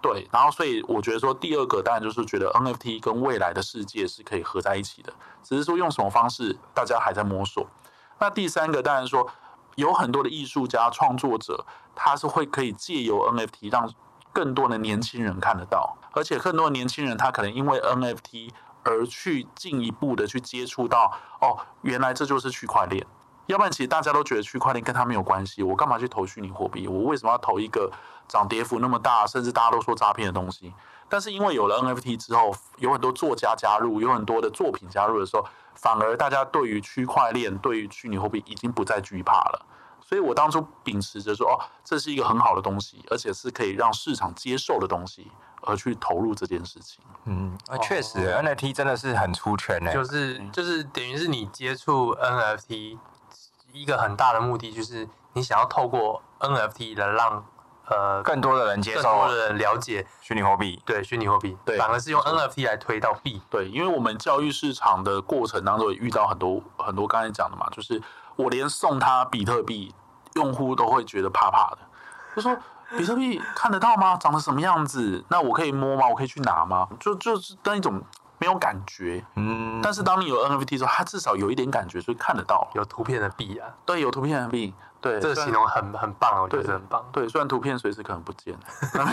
[0.00, 7.66] 对，然后所以我觉得说，第二个当然就是觉得 NFT 跟未来的世界是可以合在一起的，只是说用什么方式大家还在摸索。
[8.20, 9.28] 那第三个当然说，
[9.74, 13.92] 有很多的艺术家创作者，他是会可以借由 NFT 让。
[14.32, 18.50] 更多的年轻人看得到，而且更多的年轻人他可能因为 NFT
[18.82, 23.06] 而去进一步的去接触到，哦，原来这就是区块链。
[23.46, 26.86] 要不然其实大家都觉得区块链跟他没有关系，我干嘛去投虚拟货币？
[26.88, 27.90] 我为什么要投一个
[28.28, 30.72] 涨跌幅那么大，甚至大家都说诈骗的东西？
[31.08, 39.66] 但是因为有了 NFT 之后，有很多作家加入，有很多的作品加入的时候，反而大家对于区块链、对于虚拟货币已经不再惧怕了。
[40.12, 45.26] 所以我当初秉持着说，哦，这是一个很好的东西，而且是可以让市场接受的东西，
[45.62, 47.02] 而去投入这件事情。
[47.24, 49.90] 嗯，啊，确实，NFT 真的是很出圈呢。
[49.90, 52.98] 就是就是等于是你接触 NFT
[53.72, 57.42] 一个很大的目的，就是你想要透过 NFT 来让
[57.86, 60.78] 呃更多的人接受，更多的人了解虚拟货币。
[60.84, 63.40] 对，虚拟货币，对，反而是用 NFT 来推到币。
[63.48, 67.98] 对，因为我们教育市场的过程当中也遇到很多很多刚才讲的嘛，就是
[68.36, 69.94] 我连送他比特币。
[70.34, 71.78] 用户都会觉得怕怕的，
[72.36, 72.56] 就说
[72.96, 74.16] 比特币看得到吗？
[74.16, 75.24] 长得什么样子？
[75.28, 76.08] 那我可以摸吗？
[76.08, 76.88] 我可以去拿吗？
[77.00, 78.02] 就就是那一种
[78.38, 79.24] 没有感觉。
[79.36, 83.68] 嗯，但是当你有 NFT 之后，它至少有一点感觉，所以看得到有图片的币啊。
[83.86, 84.74] 对，有图片的币。
[85.02, 87.04] 对，这个形容很很棒，我觉得很棒。
[87.12, 88.54] 对，虽然图片随时可能不见，
[88.94, 89.06] 没有，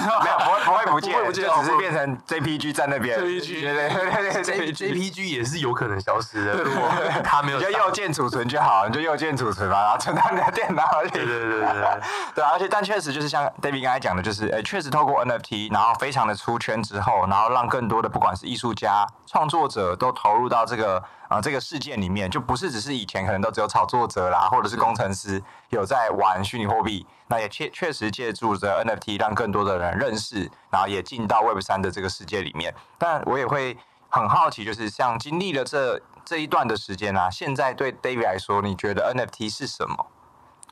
[0.45, 3.19] 不会不会不见，不会不见， 只是变成 JPG 在那边。
[3.19, 6.53] JPG，对对对对，JPG 也是有可能消失的。
[6.63, 6.87] 如果
[7.23, 11.09] 它 没有，你就右键储存就好，你就右键储存吧，然后存到你的电脑里。
[11.09, 11.99] 对对对对对，
[12.35, 21.03] 对，而且但确实就是像 David 刚才讲的，就是诶，确实透过 NFT，然后非常的出圈之后，然后让更多的不管是艺术家、创作者都投入到这个。
[21.29, 25.39] 啊，这个事件里面就不是只是以前可能都只有炒作者啦，或者是工程师
[25.69, 32.73] 有在玩虚拟货币，那也确确实借助着 NFT 让更多的人认识，然后也进到 Web 三的这个世界里面。
[32.97, 33.77] 但我也会
[34.09, 40.07] 很好奇，就是像经历了这这一段的时间啊，现在对 David 来说，你觉得 NFT 是什么？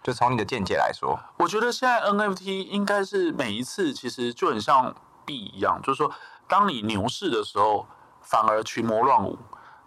[0.01, 6.11] 就从你的见解来说，我觉得现在 NFT 应该是每一次其实就很像币一样，就是说，
[6.47, 7.85] 当你牛市的时候，
[8.29, 9.37] 反而群魔乱舞。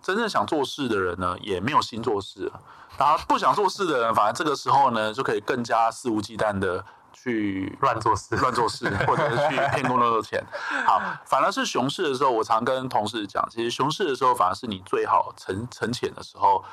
[0.02, 2.60] 真正想做事的人呢，也没有心做事了。
[2.98, 10.42] 然后不想做事的人，反而这个时候呢，就可以更加肆无忌惮的去乱做事、乱做事，或者是去骗更多的钱。
[10.86, 16.64] 好，反而是熊市的时候，我常跟同事讲，其实熊市的时候，反而是你最好沉沉潜的时候。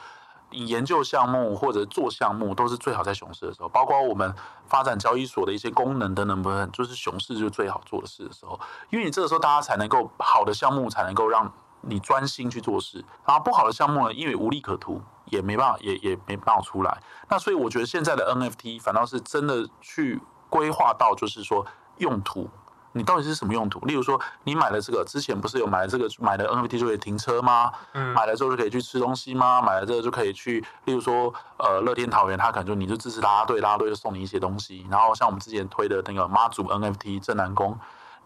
[0.49, 3.69] 你研究项目或者做项目，都是最好在熊市的时候。
[3.69, 4.33] 包括我们
[4.67, 8.59] 发展交易所的一些功能等等，不就是熊市就最好做的事的时候？
[8.89, 11.51] 因为你这个时候大家才能够好的项目才能够让。
[11.81, 17.01] 你专心去做事，然后不好的项目呢，因为无利可图，也没办法，也也没办法出来。
[17.29, 21.65] 那所以我觉得现在的 NFT 反倒是真的去规划到，就是说
[21.99, 22.49] 用途，
[22.97, 23.79] 你到底是什么用途？
[23.81, 27.71] 例如说，你买了这个，之前不是有买了这个，买了 NFT 就可以停车吗？
[27.93, 29.61] 嗯，买了之后就可以去吃东西吗？
[29.61, 34.85] 买了这个就可以去，例如说，呃，乐天桃园，他可能就你就支持啦啦队，啦啦队就送你一些东西。
[34.89, 37.77] 然后像我们之前推的那个妈祖 NFT 镇南宫。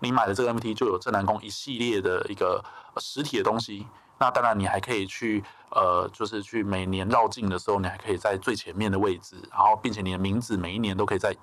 [0.04, 2.60] 你买了这个 NFT 就有镇南宫一系列的一个
[2.98, 3.86] 实体的东西，
[4.18, 11.36] 那当然你还可以去呃，就是去每年绕境的时候，你还可以在最前面的位置，然后并且你的名字每一年都可以在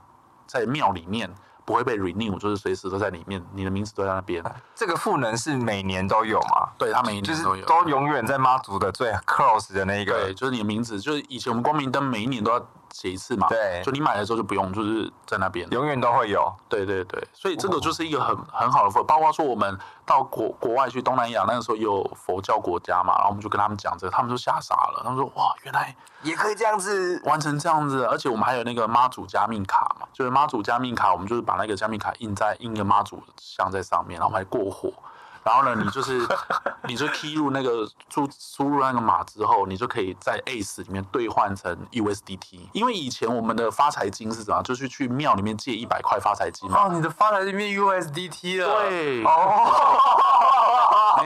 [0.44, 1.32] 在庙里面。
[1.68, 4.42] 不会被 renew，就是随时都在里面，你的名字都在那边。
[4.74, 6.70] 这个赋能是每年都有吗？
[6.78, 10.12] 对，他每一年都有，都永远在妈祖的最 close 的那一个。
[10.14, 12.66] 对，就是你的名字，就是以前我们光明灯每一年都要。
[12.98, 16.52] 写一次嘛，对，就你买的时候就不用，就是在那边，永远都会有。
[16.68, 34.92] 对对对，所以这个就是一个很很好的佛，包括说我们到国国外去东南亚，那个时候有佛教国家嘛，然后我们就跟他们讲这个，他们就吓傻了，他们说哇，原来也可以这样子完成这样子，而且我们还有那个妈祖加命卡嘛，就是妈祖加命卡，我们就是把那个加命卡印在印个妈祖像在上面，然后还过火。
[35.48, 36.20] 然后呢，你就是，
[36.86, 42.68] 你就 key 入那个输输入那个码之后，你就可以在 ACE 里面兑换成 USDT。
[42.74, 44.62] 因为以前我们的发财金是怎么样？
[44.62, 46.84] 就是去庙里面借一百块发财金嘛。
[46.84, 48.82] 哦，你的发财金变 USDT 了。
[48.90, 49.24] 对。
[49.24, 50.58] 哦。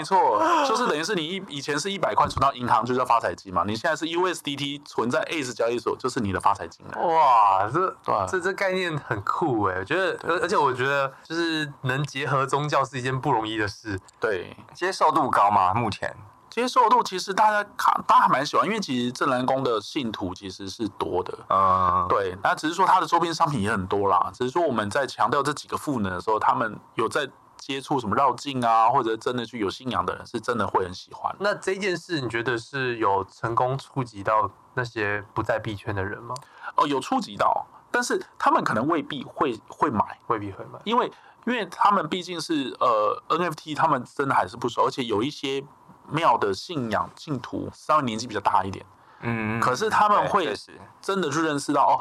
[0.02, 7.06] 没错，就是等于是你以以前是一百块存到银行就叫发财金嘛，你现在是 USDT 存在 ACE 交易所就是你的发财金了。
[7.06, 13.96] 哇，这对这这概念很酷哎，我觉得，而而且我觉得就是能结合宗教是一件不容易的事。
[14.18, 15.72] 对，接受度高吗？
[15.72, 16.12] 目前
[16.50, 21.32] 接受度其实大家看，大家还蛮喜欢，因为其实正南宫的信徒其实是多的。
[21.48, 24.30] 嗯，对，那只是说它的周边商品也很多啦。
[24.34, 27.26] 只是说我们在强调这几个赋能的时候，他们有在
[27.66, 31.34] 接触什么绕境啊，或者真的去有信仰的人，是真的会很喜欢。
[31.38, 36.34] 那这件事你觉得是有成功触及到那些不在币圈的人吗？
[36.76, 41.10] 哦，有触及到，但是他们可能未必会会买，未必会买，因为。
[41.44, 45.60] 因为他们毕竟是呃 NFT，他们真的还是不熟，而且有一些
[46.08, 48.86] 庙的信仰信徒稍微年纪比较大一点，
[49.22, 50.54] 嗯，可是他们会
[51.00, 51.98] 真的去认识到哦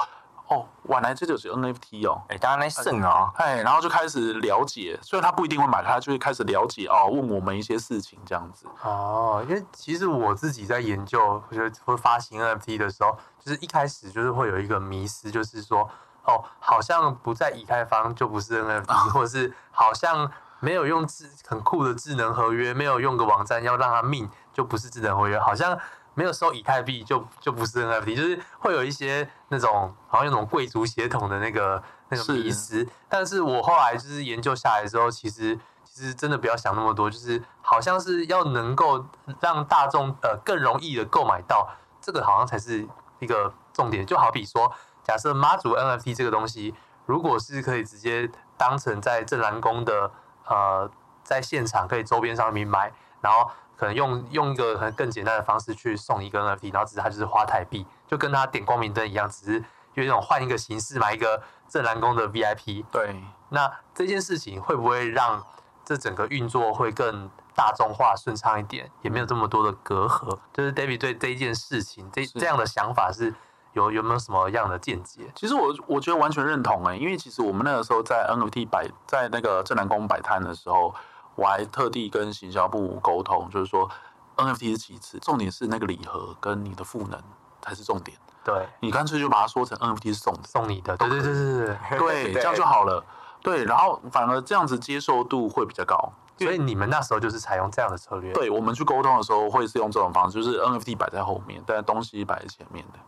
[0.52, 8.68] 哦，原来这就是 NFT 哦，哎，当然来信哦，哎，然后就开始了解，虽然他不一定会买，他就会开始了解哦，问我们一些事情这样子。
[8.84, 15.90] 哦，因为其实我自己在研究，我觉得会发行 NFT 的时候，就是一开始就是会有一个迷失，就是说。
[16.24, 25.76] 哦，好像不在以太坊就不是 NFT，啊、或者是好像没有用智很酷的智能合约，没有用个网站要让它 mint 就不是智能合约，好像
[26.13, 32.88] 没有收以太币就就不是 NFT，就是会有一些那种好像有那种贵族血统的那个那个迷思。
[33.08, 39.06] 但是我后来就是研究下来之后，其实其实真的不要想那么多，就是好像是要能够
[39.39, 41.69] 让大众呃更容易的购买到，
[42.00, 42.88] 这个好像才是
[43.19, 44.06] 一个重点。
[44.06, 44.71] 就好比说。
[45.04, 46.76] 假设妈祖 NFT 这个东西，
[47.08, 50.12] 如果是可以直接当成在正蓝宫的
[50.45, 50.89] 呃，
[51.24, 53.50] 在现场可以周边上面买，然后
[53.82, 59.63] 可能用用一个可能更简单的方式去送一个 NFT，然后只是它就是花台币，就跟他点光明灯一样，只是
[59.96, 62.86] 有一种换一个形式买一个正蓝宫的 VIP。
[62.91, 63.15] 对，
[63.50, 65.44] 那这件事情会不会让
[65.84, 70.38] 这整个运作会更大众化、顺畅一点，也没有这么多的隔阂？
[70.54, 73.34] 就是 David 对这一件事情这这样的想法是。
[73.74, 75.22] 有有没有什么样的见解？
[75.34, 80.94] 其实我我觉得完全认同哎、欸，因为其实我们那个时候在 NFT 摆在那个正南宫摆摊的时候，
[81.36, 83.89] 我还特地跟行销部沟通，就是说
[84.38, 87.22] NFT 是其次，重点是那个礼盒跟你的赋能
[87.62, 88.17] 才是重点。
[88.44, 93.04] 对，你干脆就把它说成 NFT 是送的，送你的，对对对对对，对， 这样就好了。
[93.41, 96.12] 对，然后反而这样子接受度会比较高。
[96.38, 98.34] 所以你们那时候就是采用这样的策略。
[98.34, 103.00] 对，我们去沟通的时候会是用这种方式，就是 NFT 摆在后面，但东西摆在前面的。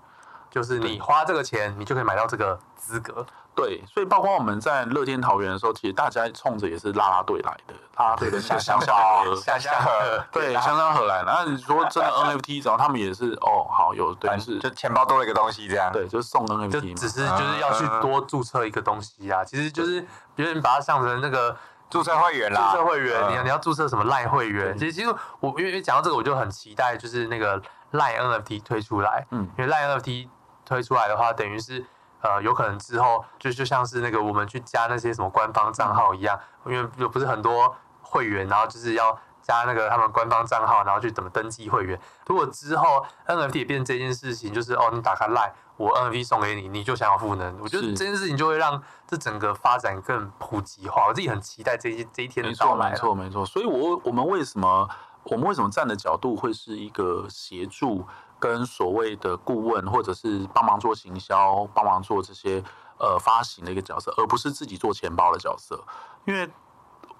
[0.53, 3.25] 就是你花这个钱，你就可以买到这个资格。
[3.55, 11.31] 对，所以包括我们在乐天桃园的时候，其实大家冲着也是拉拉队来的，啦啦队的香香河， 香香河， 对，香香河来的。
[11.31, 19.43] 那你说真的 NFT，然后他们也是哦，好有，对，是就钱包多了一个东西这样，对，就是送 NFT，就只是就是要去多注册一个东西啊。
[19.43, 21.55] 其实就是别人把它想成那个
[21.89, 24.75] 注册会员啦，注册会员，你要你要注册什么赖会员？
[24.77, 27.61] 其实其实我因为讲到这个，我就很期待，就是那个
[27.91, 30.27] 赖 NFT 推出来，嗯，因为赖 NFT。
[30.73, 31.85] 推出来的话，等于是
[32.21, 41.99] 呃，有可能之后就就像是那个我们去加那些什么官方账号一样，因为又不是很多会员，然后就是要加那个他们官方账号，然后去怎么登记会员。
[42.25, 51.07] 如果之后 NFT 也变这件事情，就是哦，你打开 Line，我 NFT 送给你，你就想要赋能，我觉得这件事情就会让这整个发展更普及化。
[51.07, 52.91] 我自己很期待这一这一天的到来。
[52.91, 53.45] 没错，没错，没错。
[53.45, 54.89] 所以我我们为什么
[55.25, 58.07] 我们为什么站的角度会是一个协助？
[58.43, 62.61] 跟所谓的顾问，或者是帮忙做行销、帮忙做这些
[62.99, 65.81] 呃发行的一个角色，而不是自己做钱包的角色。
[66.25, 66.49] 因为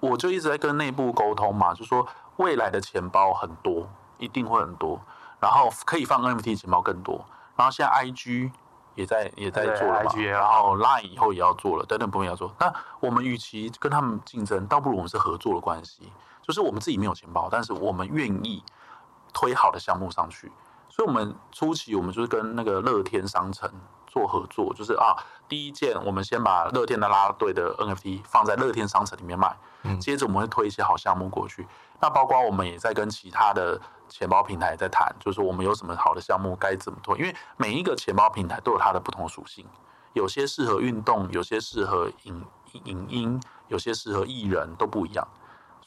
[0.00, 2.06] 我就一直在跟内部沟通嘛，就说
[2.36, 5.00] 未来的钱包很多，一定会很多，
[5.40, 7.24] 然后可以放 NFT 钱包更多。
[7.56, 8.50] 然后现在 IG
[8.94, 12.54] 也在也在做了嘛，然后 Line 以后也要做了，等等部分要做。
[12.58, 18.62] 那我们与其跟他们竞争，倒不如我们是合作的关系，就是我们自己没有钱包，但是我们愿意。
[19.36, 20.52] 推好的项目上去。
[20.94, 23.68] 所以，我们初期我们就是跟那个乐天商城
[24.06, 25.16] 做合作，就是啊，
[25.48, 31.66] 第一件我们先把乐天的啦啦队的 NFT 放在乐天商城里面卖，嗯，接着我们会推一些好项目过去。
[32.00, 39.66] 那包括我们也在跟其他的钱包平台在谈，就是我们有什么好的项目该怎么推，因为每一个钱包平台都有它的不同属性，
[40.12, 42.44] 有些适合运动，有些适合影
[42.84, 45.26] 影音，有些适合艺人，都不一样。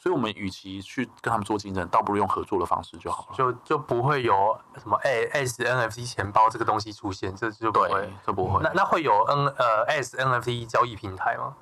[0.00, 8.60] 所以，我们与其去跟他们做竞争，倒不如用合作的方式就好了，就就不会有什么 A S N F T 钱包这个东西出现，这就不会，这不会。
[8.62, 11.54] 那那会有 N 呃 S N F T 交易平台吗？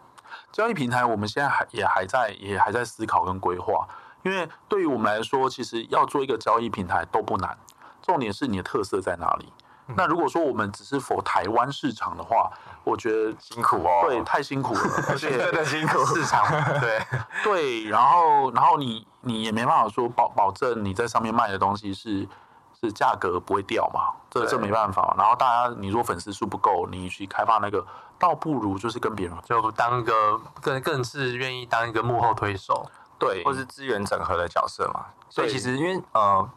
[0.53, 3.89] 交易平台我们现在还也还在也还在思考跟规划，
[4.23, 7.57] 因为对于我们来说，其实要做一个交易平台都不难，
[8.03, 9.53] 重点是你的特色在哪里。
[9.95, 12.51] 那如果说我们只是 for 台湾市场的话，
[12.83, 16.05] 我觉得辛苦哦，对，太辛苦了， 而且真的辛苦。
[16.07, 16.45] 市场
[16.81, 17.01] 对
[17.45, 22.27] 对，然后然后你你也没办法说保保证你在上面卖的东西是
[22.81, 25.15] 是价格不会掉嘛，这这没办法。
[25.17, 27.87] 然后大家你说粉丝数不够，你去开发那个，
[28.19, 32.85] 倒不如就是跟别人就当个更更是愿意当一个幕后推手，
[33.19, 35.07] 对，或是资源整合的角色嘛。
[35.29, 36.49] 所以其实因为呃。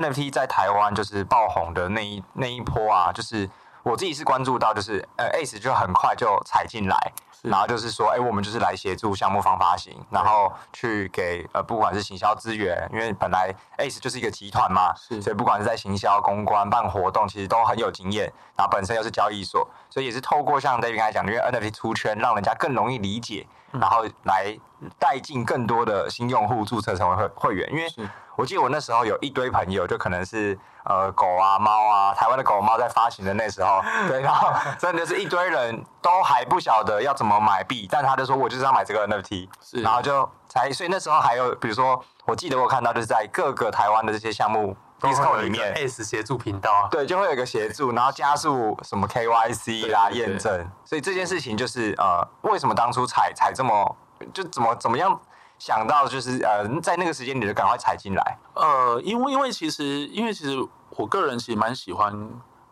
[0.00, 3.48] NFT 在台湾就是爆红的那一那一波啊，就是
[3.82, 7.12] 我自己是关注到，就是呃 Ace 就很快就踩进来，
[7.42, 24.56] 然后就是说，哎、欸，我们就是来协助项目方发行，然后去给呃不管是行销资源，因为本来 Ace 就是一个集团嘛，是，所以不管是在行销、公关、办活动，其实都很有经验，然后本身又是交易所，所以也是透过像 David 刚才讲，因为 NFT 出圈，让人家更容易理解，然后来
[24.98, 28.10] 带进更多的新用户注册成为会会员，因为。
[28.34, 34.48] 我记得我那时候有一堆朋友，就可能是呃狗啊猫啊，台湾的狗猫在发行的那时候， 对，然后
[34.78, 39.50] 真的是一堆人都还不晓得要怎么买币，但他就说我就是要买这个 NFT，
[39.82, 53.96] 然后就才，所以那时候还有比如说，我记得我看到就是在各个台湾的这些项目 Discord 里面，S 协助频道，对，就会有一个协助，然后加速什么 KYC 啦验证，所以这件事情就是呃，为什么当初踩踩这么
[54.32, 55.20] 就怎么怎么样？
[55.58, 58.38] 想到就是呃，在那个时间你就赶快踩进来。
[58.54, 60.58] 呃，因为因为其实因为其实
[60.90, 62.12] 我个人其实蛮喜欢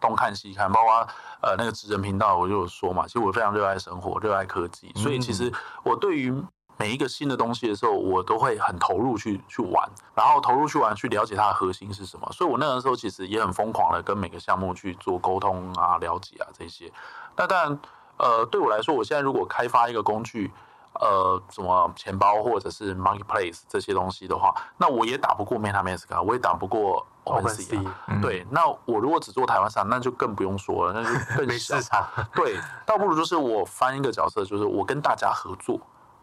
[0.00, 1.06] 东看西看，包括
[1.40, 5.52] 呃那个职人频道，我就有说嘛，其实我非常热爱生活，热爱科技，所以其实
[5.84, 6.34] 我对于
[6.80, 12.26] 每一个新的东西的时候，我都会很投入去去玩，然后投入去玩，去了解它的核心是什么。
[12.32, 16.90] 所以我那个时候其实也很疯狂的跟每个项目去做沟通啊、了解啊这些。
[17.36, 17.78] 那当然，
[18.16, 20.50] 呃，对我来说，我现在如果开发一个工具。
[20.94, 27.94] 呃，什么钱包或者是 Marketplace 这些东西的话，那我也打不过 MetaMask 啊，我也打不过 OpenSea 啊。
[28.08, 31.46] 嗯、对，那我如果只做台湾上，那就更不用说了，那就更小。
[31.46, 32.04] 没市场。
[32.34, 35.80] 对，倒不如就是我翻一个角色，就是我跟大家合作。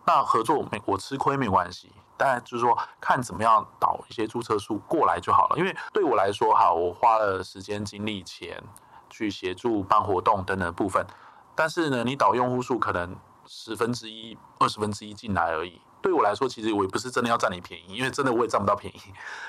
[0.08, 5.58] 那合作没我吃亏没关系，但就是说看怎么样导一些注册数过来就好了。
[5.58, 8.64] 因为对我来说，哈，我花了时间、精力、钱
[9.08, 11.06] 去协助办活动等等部分，
[11.54, 13.16] 但是呢，你导用户数可能。
[13.50, 15.80] 十分之一、二十分之一进来而已。
[16.02, 19.00] 对我来说，其实我也不是真的要占你便宜，因为真的我也占不到便宜。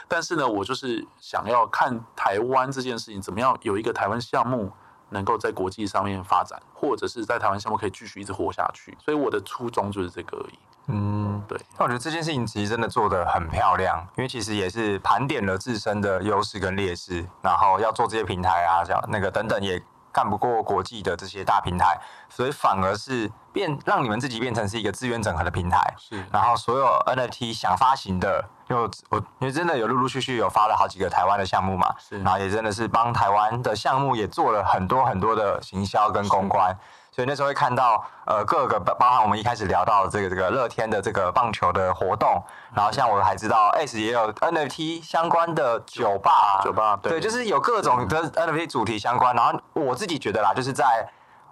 [0.07, 4.71] 但是呢，我就是想要看台湾这件事情怎么样，有一个台湾项目
[5.11, 8.97] 能够在国际上面发展，或者是在台湾项目可以继续一直活下去。
[9.05, 10.59] 所以我的初衷就是这个而已。
[10.87, 11.59] 嗯，对。
[11.79, 19.83] 那我觉得这件事情其实真的做得很漂亮，因为其实也是盘点了自身的优势跟劣势，然后要做这些平台啊，这样那个等等也。
[20.11, 21.97] 干不过国际的这些大平台，
[22.29, 25.79] 所以反而是变让你们自己变成是一个资源整合的平台。
[25.97, 36.77] 是，然后所有 NFT 想发行的，就我因为真的有陆陆续续有发了好几个台湾的项目嘛，是，然后也真的是帮台湾的项目也做了很多很多的行销跟公关。
[37.11, 42.41] 所以那时候会看到，呃，各个包包含我们一开始聊到的这个这个乐天的这个棒球的活动，
[42.73, 49.35] 然后像我还知道 S 也有 NFT 相关的酒吧，酒吧对，对，就是有各种的 NFT 主题相关。
[49.35, 51.11] 然后我自己觉得啦，就是在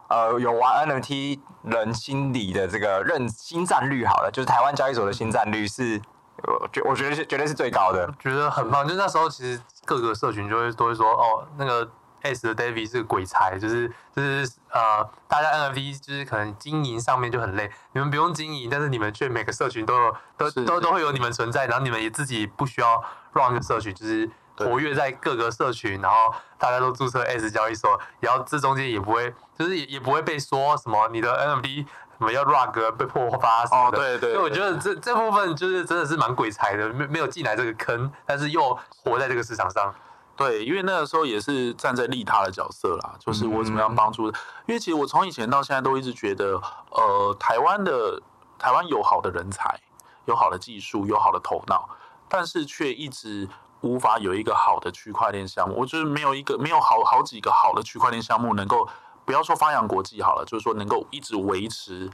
[0.09, 6.01] 呃有玩 NFT 人心里的这个认新战率好了，就是台湾交易所的新战率是，
[6.47, 8.87] 我觉我觉得是绝对是最高的，觉得很棒。
[8.87, 11.91] 就那时候其实各个社群就会都会说，哦，那个。
[12.23, 23.01] S 的 David 是鬼才，就是就是呃，大家 NFT 就是可能经营上面就很累，你们不用经营，但是你们却每个社群都有都都都会有你们存在，然后你们也自己不需要
[23.33, 31.87] run 一个社群，就是活跃在各个社群，然后大家都注册 S 交易所，然后这中间也不会就是也也不会被说什么你的 NFT
[32.19, 39.95] 什么要 rug 被破发什么的，对对，所以我觉得这这部分就是真的是蛮鬼才的，没没有进来这个坑，但是又活在这个市场上。
[40.35, 44.27] 对，因为那个时候也是站在利他的角色啦，就是我怎么样帮助。
[44.67, 48.21] 因为其实我从以前到现在都一直觉得，呃，台湾的
[48.59, 49.81] 台湾有好的人才，
[50.27, 51.89] 有好的技术，有好的头脑，
[52.29, 53.49] 但是却一直
[53.83, 58.89] 无法有一个好的区块链项目，我觉得没有一个没有好好几个好的区块链项目能够
[59.25, 62.11] 不要说发扬国际好了，就是说能够一直维持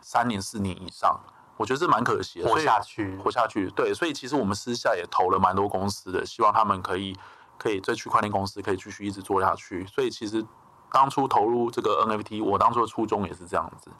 [0.00, 1.18] 三年四年以上，
[1.56, 2.48] 我觉得这蛮可惜的。
[2.48, 3.68] 活下去，活下去。
[3.70, 7.16] 对，所以其实我们私下也投了蛮多公司的，希望他们可以
[7.58, 9.86] 可以这区块链公司可以继续一直做下去。
[9.86, 10.44] 所以其实
[10.92, 13.90] 当初投入这个 NFT，我当初的初衷也是这样子。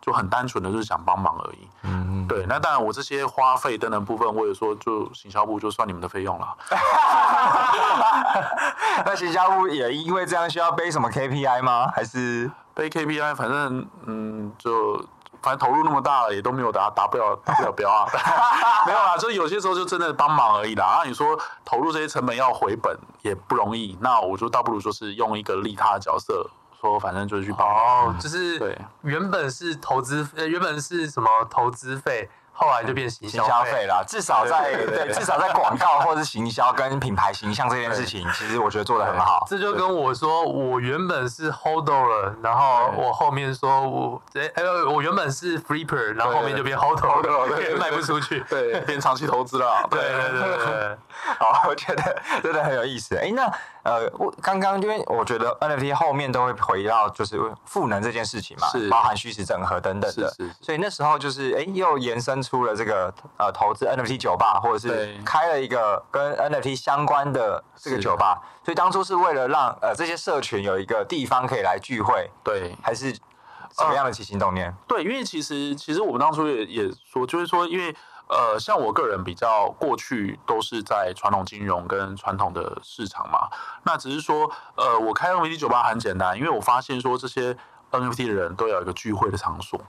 [0.00, 2.46] 就很单纯的就是想帮忙而已，嗯，对。
[2.46, 6.56] 那当然，我这些花费等等部分，我也说就行销部就算你们的费用了。
[9.04, 11.92] 那行销部也因为这样需要背什么 KPI 吗？
[11.94, 13.34] 还是背 KPI？
[13.34, 14.96] 反正嗯，就
[15.42, 18.06] 反正投入那么大了，也都没有达达不了达不了标啊。
[18.86, 21.00] 没有啦，就有些时候就真的帮忙而已啦。
[21.02, 26.48] 那你说投入这些成本要回本也不容易，那我就倒不如说是用一个利他的角色。
[26.80, 32.28] 说反正就是去报哦，就是对，原本是投资，呃，原本是什么投资费。
[32.52, 33.86] 后来就变行销费。
[33.86, 39.46] 了，至少在对，至少在广告或者是行销跟品牌形象这件事情，其实我觉得做的很好。
[39.48, 44.62] 这就跟我说，我原本是 hodler 了，然后我后面说我哎，
[44.92, 49.88] 我原本是 flipper，然后后面就变 hodler 了，卖不出去，对，变长期投资了。
[49.90, 50.98] 对对对对，
[51.40, 53.16] 好，我觉得真的很有意思。
[53.16, 53.50] 哎，那
[53.82, 62.50] 呃，我刚刚因为我觉得 NFT 后面都会回到就是赋能这件事情嘛，是包含虚实整合等等的，是所以那时候就是哎，又延伸出。
[62.50, 74.66] 出了这个呃投资 NFT 酒吧，或者是开了一个跟 NFT 相关的这个酒吧，所以当初是为了让呃这些社群有一个地方可以来聚会，对，还是什么样的起心动念？
[74.66, 77.94] 呃、对，因为其实其实我们当初也也说，就是说，因为
[78.30, 83.48] 呃像我个人比较过去都是在传统金融跟传统的市场嘛，
[83.82, 87.56] 那只是说呃我开 NFT 酒吧很简单，因为我发现说这些
[87.90, 89.80] NFT 的人都有一个聚会的场所。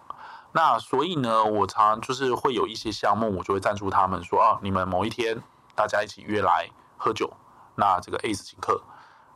[0.54, 5.42] 那所以呢，我常就是会有一些项目，我就会赞助他们说啊，你们某一天
[5.76, 7.32] 大家一起约来喝酒，
[7.76, 8.82] 那这个 ACE 请客，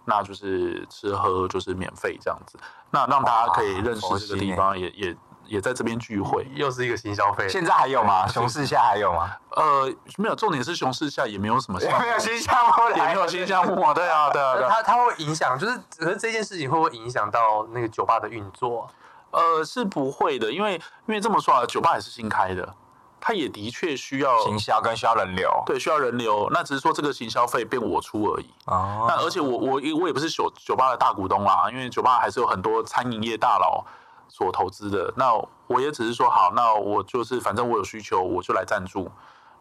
[0.03, 2.59] 那就是吃喝就是免费这样子，
[2.91, 5.15] 那让大家可以认识这个地方，也也
[5.47, 7.47] 也在这边聚会，又是一个新消费。
[7.49, 8.27] 现在还有吗？
[8.31, 9.31] 熊市下还有吗？
[9.55, 18.87] 呃，没有，重点是熊市下也没有什么项目，没有新项目，也没有新项目啊，对啊，对啊，它它 会影响，就是只是这件事情会不会影响到那个酒吧的运作？
[19.31, 20.75] 呃，是不会的，因为
[21.07, 22.73] 因为这么说啊，酒吧也是新开的，
[23.19, 26.49] 它也的确需要行销跟需要人流，对，需要人流。
[26.51, 28.49] 那只是说这个行销费变我出而已。
[28.65, 29.05] 哦。
[29.09, 33.83] 那而且我我我也不是酒酒吧的大股东啦，因为酒吧还是有很多餐饮业大佬
[34.27, 35.13] 所投资的。
[35.17, 35.33] 那
[35.67, 39.11] 我也只是说好，那我就是反正我有需求，我就来赞助。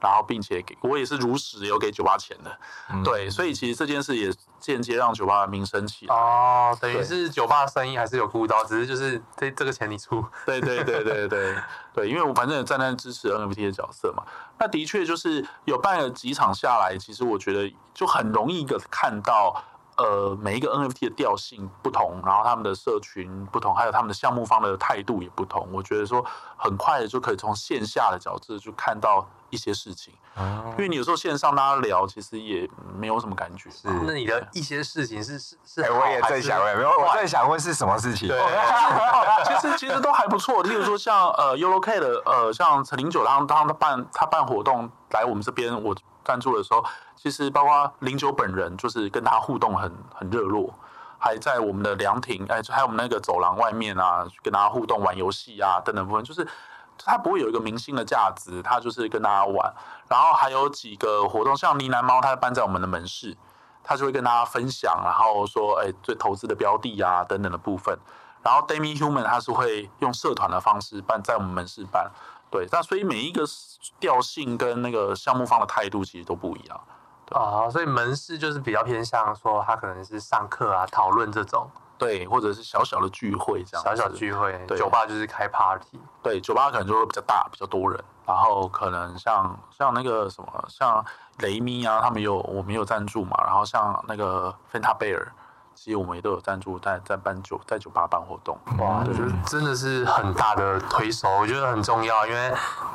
[0.01, 2.59] 然后，并且给我也是如实有给酒吧钱的，
[2.93, 11.55] 嗯、对，所以其实这件事也间接让酒吧的名声起来哦，等于是酒吧生意还是有顾到，只是就是这这个钱你出，对对对对对
[11.95, 14.23] 对，因为我反正也站在支持 NFT 的角色嘛，
[14.59, 19.65] 那的确就是有办了几场下来，其实我觉得就很容易的看到。
[19.97, 25.69] 呃，每一个 NFT 的调性不同，然后他们的社群不同，还有他们的项目方的态度也不同。
[25.73, 26.25] 我觉得说
[26.57, 30.13] 很快的就可以从线下的角度就看到一些事情。
[30.37, 32.69] 哦，因为你有时候线上大家聊，其实也
[32.99, 33.71] 没有什么感觉。
[33.71, 38.27] 是，那你的一些事情是是是，我也在想，没有，我在想问是什么事情？
[38.27, 38.37] 对，
[39.47, 40.63] 其实其实都还不错。
[40.65, 45.95] 例如说像呃 YOLOK 的呃，像陈零九，当当他办他办活动来我们这边，我。
[46.25, 50.73] 赞助的时候，其实包括零九本人，就是跟他互动很很热络，
[51.19, 56.47] 还在我们的凉亭，哎，还有我们那个走廊外面啊，跟大家互动玩游戏啊等等部分，就是
[56.99, 59.75] 他不会有一个明星的价值，他就是跟大家玩。
[60.09, 63.37] 然后还有几个活动，像呢喃猫，他搬在我们的门市，
[63.83, 67.99] 他就会跟大家分享，然后说，哎，最投资的标的啊等等的部分。
[68.43, 72.11] 然后 d a m i Human 他是会用社团的方式办，在我们门市办。
[72.55, 73.43] 对，那所以每一个
[73.99, 76.81] 调性跟那个项目方的态度其实都不一样。
[77.33, 83.85] 啊、哦，所以门市就是比较偏向说，他可能是上课啊、讨论这种，对，或者是小小的聚会这样。
[83.85, 85.99] 小小聚会，对酒吧就是开 party。
[86.23, 87.99] 对，酒吧可能就会比较大，比较多人。
[88.25, 91.05] 然后可能像像那个什么，像
[91.39, 93.37] 雷米啊，他们有我们有赞助嘛。
[93.45, 95.27] 然后像那个 Fanta Bear。
[95.75, 102.53] 其实我们也都有赞助在在办酒在酒吧办活动，哇，我觉得真的是很大的推手，我觉得很重要，因为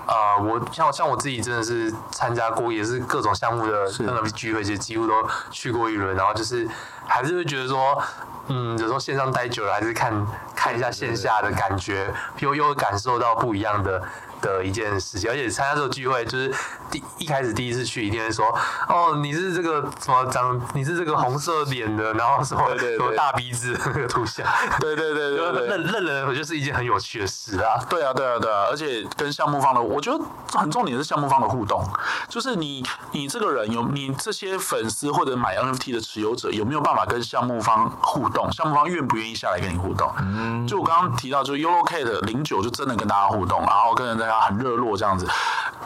[0.07, 5.13] 呃，我像像我自己真的是参加过，也是各种项目的 NFT 聚会，其实几乎都
[5.51, 6.67] 去过一轮，然后就是
[7.05, 8.01] 还是会觉得说，
[8.49, 14.01] 嗯，有时候线上待久了，还是看看一下线下的感觉，又又感受到不一样的。
[14.41, 16.49] 的一件事情，而且参加这个聚会，就是
[16.89, 18.45] 第一开始第一次去，一定会说，
[18.87, 24.47] 哦，你是这个什么长，你是这个红色脸的，然后什么什么大鼻子那个图像，
[24.79, 27.83] 对对对对对，认认人，我觉得是一件很有趣的事啊。
[27.89, 30.23] 对啊对啊对啊，而且跟项目方的，我觉得
[30.57, 31.83] 很重点是项目方的互动，
[32.29, 32.81] 就是你
[33.11, 38.38] 你这个人有你这些粉丝或者买 NFT 的持有者有没有办法跟项目方互动？
[38.51, 40.11] 项目方愿不愿意下来跟你互动？
[40.19, 44.29] 嗯，就我刚刚提到，就 YOLOCAT 零九就真的跟大家互动，然后跟人家。
[44.39, 45.27] 很热络这样子，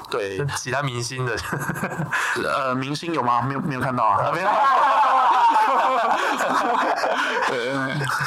[0.10, 1.36] 对其他明星的，
[2.44, 3.42] 呃，明星有吗？
[3.42, 4.32] 没有，没有看到啊。
[4.32, 4.48] 没有，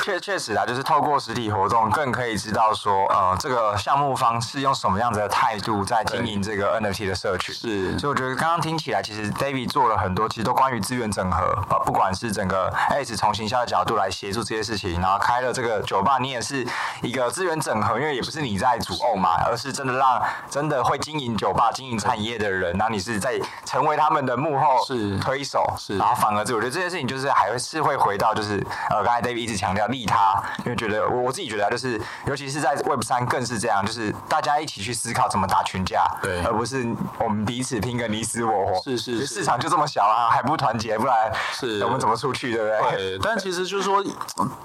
[0.02, 7.54] 确确实啊，就是透过实体活动，更可以知道说，呃，这个项目方是用什么样子的态度在经营这个 NFT 的社群。
[7.54, 16.66] 是，所以我觉得刚刚听起来，其实 David 做了很多，其实都关于资源整合啊，不管是整个 S 从行销的角度来协助这些事情，然后开了这个酒吧，你也是
[17.02, 36.86] 一个资源整合，因为也不是你在主 own 嘛，而是真的让真的会经营酒吧、经营餐饮业的人，然后你是在成为他们的幕后是推手，是，然后反而这我觉得这件事情就是还会是会回到就是呃，刚才 David 一直强调利他，因为觉得我我自己觉得就是，尤其是在 Web 三更是这样，就是大家一起去思考怎么打群架，对，而不是
[37.18, 38.82] 我们彼此拼个你死我活。
[38.82, 42.96] 是是，市场就这么小啊，还不团结，不然是我们怎么出去，对不对？
[42.96, 43.18] 对。
[43.18, 44.02] 但其实就是说，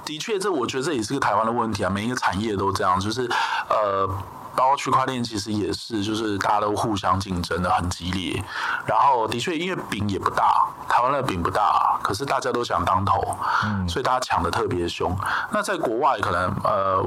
[0.06, 3.30] 的确，这我觉得这也是个台湾的问题啊，每一个产业都这样，就是
[3.70, 4.10] 呃。
[4.54, 8.44] 包括区块链其实也是，就是大家都互相竞争的很激烈。
[8.86, 15.16] 然后的确，因为饼也不大，台湾的饼不大，可是大家都想当头，嗯， 所以大家抢的特别凶。
[15.52, 17.04] 那在国外可能呃，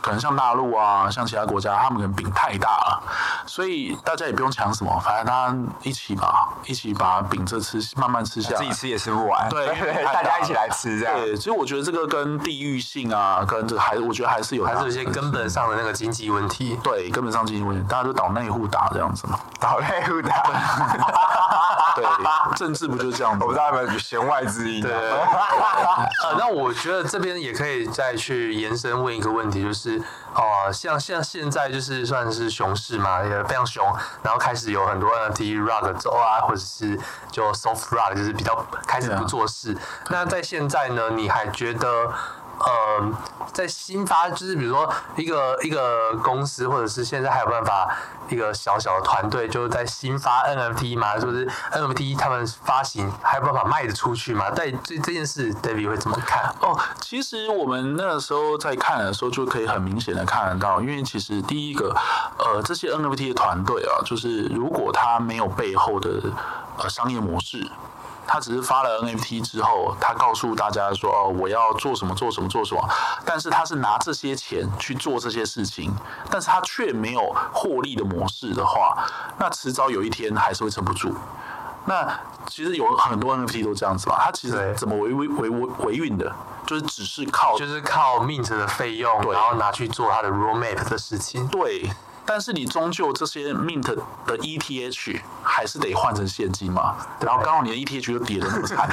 [0.00, 3.02] 可能像大陆啊，像其他国家，他们可能饼太大了，
[3.46, 9.66] 所以大家也不用抢什么，反正大家一起吧，一起把饼这吃，慢慢吃下来，自己吃也吃不完，对，
[10.04, 11.14] 大家一起来吃这样。
[11.14, 16.78] 对，所以我觉得这个跟地域性啊，跟这个还，我觉得还是有，还是有一些根本上的那个经济问题。
[16.82, 20.42] 对，根本上经济问题，大家都岛内互打这样子嘛，岛内互打。
[21.96, 22.04] 对，
[22.56, 23.44] 政治不就是这样子？
[23.44, 24.82] 我不知道有没有弦外之音。
[24.82, 29.98] 对， 呃，那我觉得这边也可以再去延伸问一个问题，就是
[30.34, 33.84] 哦、呃，像像现在就是算是熊市嘛，也非常熊，
[34.22, 36.98] 然后开始有很多 NFT rug 走啊，或者是
[37.30, 39.72] 就 soft rug，就是比较开始不做事。
[39.72, 42.12] 啊、那在现在呢，你还觉得？
[42.60, 43.12] 呃，
[43.54, 47.96] 在新发，就是比如说一个一个公司，或者是现在还有办法
[48.28, 54.50] 一个小小的团队，就是在新发 NFT 嘛，是不是 NFT 他们发行还有办法卖得出去嘛？
[54.50, 56.54] 在这这件事，David 会怎么看？
[56.60, 61.96] 哦，其实我们那个时候在看的时候，就可以很明显的看得到，因为其实第一个，
[62.38, 66.20] 呃，这些 NFT 的团队啊，就是如果他没有背后的
[66.76, 67.70] 呃商业模式。
[68.32, 72.88] 他只是发了 NFT 之后，他告诉大家说：“哦，我要做什么，做什么，做什么。”
[73.26, 75.92] 但是他是拿这些钱去做这些事情，
[76.30, 79.04] 但是他却没有获利的模式的话，
[79.36, 81.12] 那迟早有一天还是会撑不住。
[81.86, 82.06] 那
[82.46, 86.32] 其实有很多 NFT 都这样子嘛，他其实怎么维维维维维运的，
[86.66, 91.48] 就是只是靠就是靠 mint 的费用，然后拿去做他的 roadmap 的事情。
[91.48, 91.90] 对。
[92.24, 93.82] 但是你终究这些 mint
[94.26, 96.94] 的 ETH 还是得换成现金嘛？
[97.20, 98.88] 然后刚好你的 ETH 就跌得那么惨，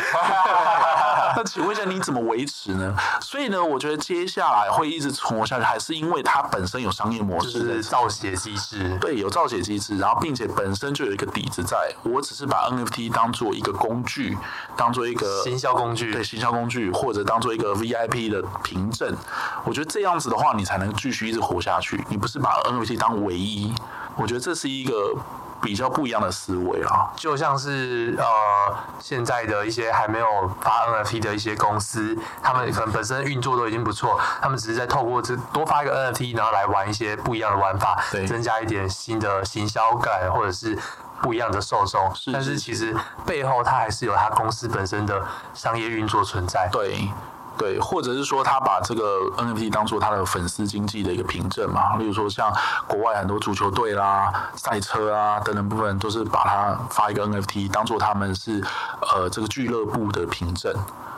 [1.35, 2.95] 那请问一下你怎么维持呢？
[3.21, 8.97] 所以呢，我觉得接下来会一直存活下去，还是因为它本身有商业模式，就是造血机制。
[8.99, 14.37] 对，有造血机制，然后并且本身就有一个底子在，我只是把 NFT 当做一个工具，
[14.75, 19.15] 当做一个行销工具，对，行销工具，或者当做一个 VIP 的凭证。
[19.65, 22.03] 我觉得这样子的话，你才能继续一直活下去。
[22.09, 23.73] 你不是把 NFT 当唯一，
[24.15, 25.13] 我觉得这是一个
[25.61, 28.25] 比较不一样的思维啊，就像是呃
[28.99, 30.25] 现在的一些还没有
[30.61, 40.77] 发 NFT 的一些公司，他们可能本身运作都已经不错，他们只是在透过这多发一个 NFT，然后来玩一些不一样的玩法，对，增加一点新的行销感，或者是
[41.21, 42.11] 不一样的受众。
[42.31, 42.95] 但是其实
[43.25, 46.69] 背后它还是有它公司本身的商业运作存在。
[46.71, 47.09] 对。
[47.57, 52.53] 对，或者是说他把这个 NFT 当做他的粉丝经济的一个凭证嘛，例如说像
[52.87, 58.63] 国外很多足球队啦、赛车啊等等部分，都是把它发一个 NFT 当做他们是
[59.01, 60.73] 呃这个俱乐部的凭证。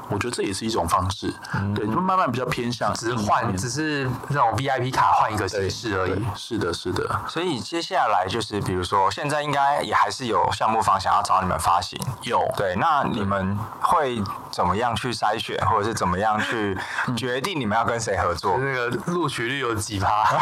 [0.09, 6.25] 我觉得这也是一种方式，嗯、对，就慢慢比较偏向，只是换，只是那种 VIP 卡换一个形式而已。
[6.35, 7.19] 是的，是的。
[7.27, 12.43] 所以接下来就是，比如说，现在应该也还是有项目方想要找你们发行，有。
[12.57, 16.77] 对，那你们会怎么样去筛选，或者是怎么样去
[17.15, 18.57] 决定你们要跟谁合作？
[18.57, 20.25] 那个录取率有几趴？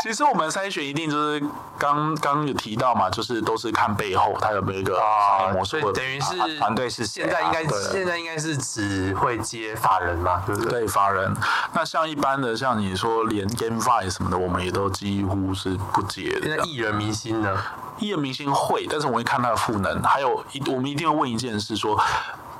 [0.00, 1.42] 其实我们筛选一定就是
[1.76, 10.80] 刚刚有提到嘛，就是都是看背后他有没有一个商业模式，所以等于是团队是现在应该现在应该是只会接法人嘛，对不对？
[10.80, 11.34] 对，法人。
[11.72, 16.56] 那像一般的，像你说连 GameFi 什么的，我们也都几乎是不接的。
[16.56, 17.56] 那艺人明星呢？
[17.98, 22.00] 艺人明星会，但是我会看他的赋能，还有一我们一定会问一件事说。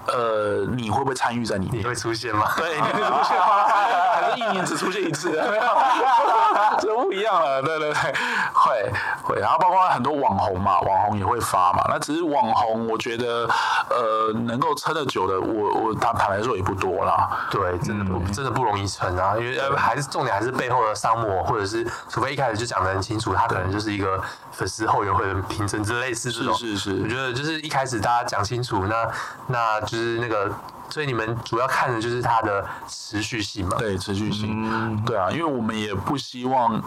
[0.09, 1.83] 呃，你会不会参与在里面？
[1.83, 2.47] 你会出现吗？
[2.57, 3.69] 对，你会出现吗？
[3.69, 5.31] 还是一年只出现一次？
[6.81, 7.63] 这不一样了。
[7.63, 8.15] 对对对，
[8.53, 8.93] 会
[9.23, 9.41] 会。
[9.41, 11.85] 然后包括很多网红嘛，网红也会发嘛。
[11.89, 13.49] 那只是网红，我觉得
[13.91, 17.47] 呃，能够撑得久的，我我坦坦白说也不多啦。
[17.51, 24.21] 对，真的不、嗯、真的不容易撑啊，因为还是重点还是背后的商模，或者是除非一开始就讲的很清楚，他可能就是一个
[24.53, 26.55] 粉丝后援会的凭证之类似这种。
[26.55, 29.09] 是是是，我觉得就是一开始大家讲清楚，那
[29.49, 29.98] 那就是。
[29.99, 30.55] 就是那个，
[30.89, 33.77] 所以你们主要看的就是它的持续性嘛？
[33.79, 34.49] 对，持续性。
[34.53, 36.81] 嗯，对啊，因为我们也不希望。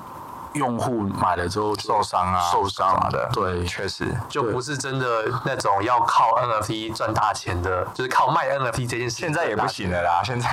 [0.54, 4.06] 用户买了之后受伤啊，受伤啊的，对，确实。
[4.30, 9.18] 就不是真的那种要靠 NFT 赚大钱的，就是靠卖 NFT 这件事。
[9.18, 10.50] 现在也不行了啦， 现在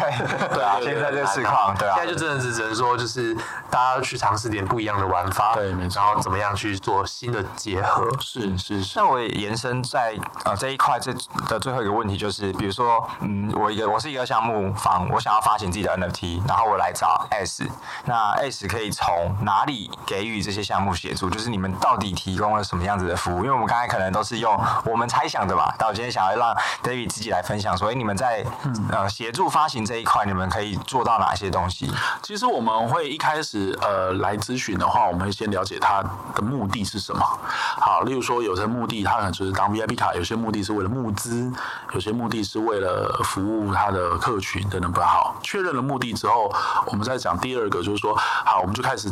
[0.53, 3.35] 对啊，现在这个市况，对啊，现在就真的是只能说，就是
[3.71, 8.99] 大家去尝试点不一样的玩法，对，没错，然后怎么样去做新的结合，是是是。
[8.99, 11.13] 那我也延伸在呃这一块这
[11.49, 17.67] 的最后一个问题就是，比如说，嗯，我一个我是一个项目方，我想要发行自己的 NFT，然后我来找 S，
[18.05, 19.88] 那 S 可以从哪里？
[20.07, 23.39] 给予这些项目协助，就是你们到底提供了什么样子的服务？
[23.39, 28.45] 因为我们刚才可能都是用我们猜想的吧，但我今天想要让 David 自己来分享，所以你们在
[28.91, 31.91] 呃协助发行这一块，你们可以做到哪些东西？
[32.23, 36.03] 其实我们会一开始呃来咨询的话，我们会先了解他
[36.35, 37.25] 的目的是什么。
[37.81, 41.53] 好，例如说有些目的他可能就是当 VIP 卡，有些目的是为了募资，
[41.93, 44.91] 有些目的是为了服务他的客群等等。
[44.91, 46.51] 不好，确认了目的之后，
[46.87, 49.11] 我们再讲第二个，就是说好，我们就开始。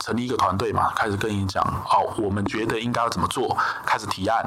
[0.00, 4.44] 成立一个团队嘛，开始跟你讲哦，我们觉得应该要怎么做，开始提案。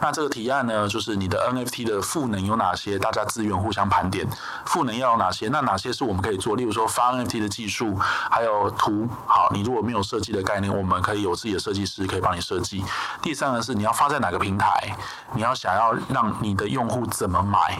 [0.00, 2.98] 那这个提案呢，就是你的 NFT 的赋能有哪些？
[2.98, 4.26] 大家资源互相盘点，
[4.64, 5.48] 赋能要有哪些？
[5.48, 6.56] 那哪些是我们可以做？
[6.56, 9.06] 例如说发 NFT 的技术，还有图。
[9.26, 12.82] 好，你如果没有设计的概念，我们可以有自己的设计师可以帮你设计。
[13.20, 14.96] 第三个是你要发在哪个平台？
[15.34, 17.78] 你要想要让你的用户怎么买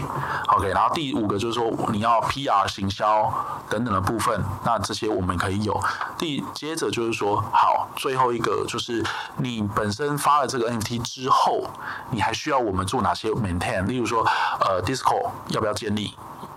[0.48, 0.68] ？OK。
[0.68, 3.32] 然后第五个就是说你要 PR 行销
[3.70, 5.78] 等等的部分，那这些我们可以有。
[6.18, 7.13] 第接着就是。
[7.14, 9.02] 说好，最后一个就是
[9.36, 11.62] 你本身发了这个 NFT 之后，
[12.10, 13.86] 你还需要我们做哪些 maintain？
[13.86, 14.26] 例如说，
[14.60, 16.14] 呃，Discord 要不要建立？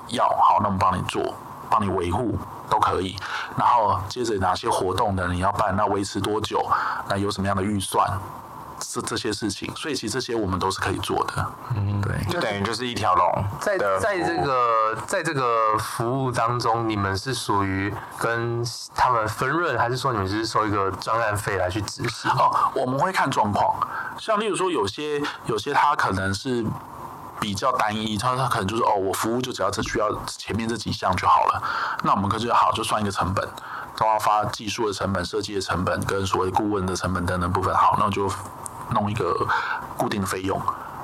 [0.10, 1.34] 要，好，那我们帮你做，
[1.70, 2.38] 帮你维护
[2.70, 3.16] 都可以。
[3.56, 5.28] 然后接着哪些活动呢？
[5.32, 5.76] 你要办？
[5.76, 6.66] 那维持多久？
[7.08, 8.08] 那有什么样的预算？
[8.80, 11.54] 这这些事情，所以其实这些我们都是可以做的。
[11.76, 13.46] 嗯，对，就等于就是一条龙。
[13.60, 18.64] 在在这个在这个服务当中，你们是属于跟
[18.96, 22.30] 他们分润，还是说你们只是收一个专案费来去执行？
[22.32, 23.76] 哦，我们会看状况。
[24.18, 26.66] 像例如说，有些有些他可能是
[27.40, 31.64] 比较单一，他他可能就是哦，我服务就只要这需要前面这几项就好了。
[32.04, 33.48] 那我们可就好，就算一个成本，
[33.96, 37.76] 都要发技术的成本、设计的成本跟所谓顾问的成本等等部分。
[37.76, 38.32] 好，那我就。
[38.92, 39.48] 弄一个
[39.98, 40.60] 固定的费用，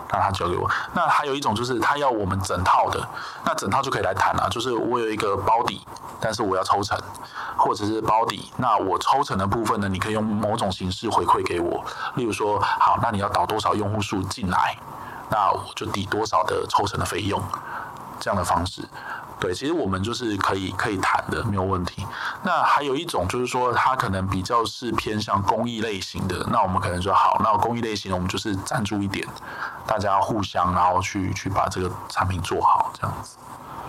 [0.09, 0.69] 让他交给我。
[0.93, 3.07] 那还有一种就是他要我们整套的，
[3.45, 4.47] 那整套就可以来谈了。
[4.49, 5.85] 就是我有一个包底，
[6.19, 6.97] 但是我要抽成，
[7.57, 11.83] 或者是包底，那我抽成的部分呢，你可以用某种形式回馈给我。
[12.15, 14.77] 例如说，好，那你要导多少用户数进来，
[15.29, 17.41] 那我就抵多少的抽成的费用，
[18.19, 18.87] 这样的方式。
[19.43, 22.07] 对，其实我们就是可以可以谈的，没有问题。
[22.43, 29.27] 那还有一种就是说，它可能比较是偏向公益类型的，那我们可能说好，那公益类型我们就是赞助一点，
[29.85, 33.35] 大家互相然后去去把这个产品做好，这样子。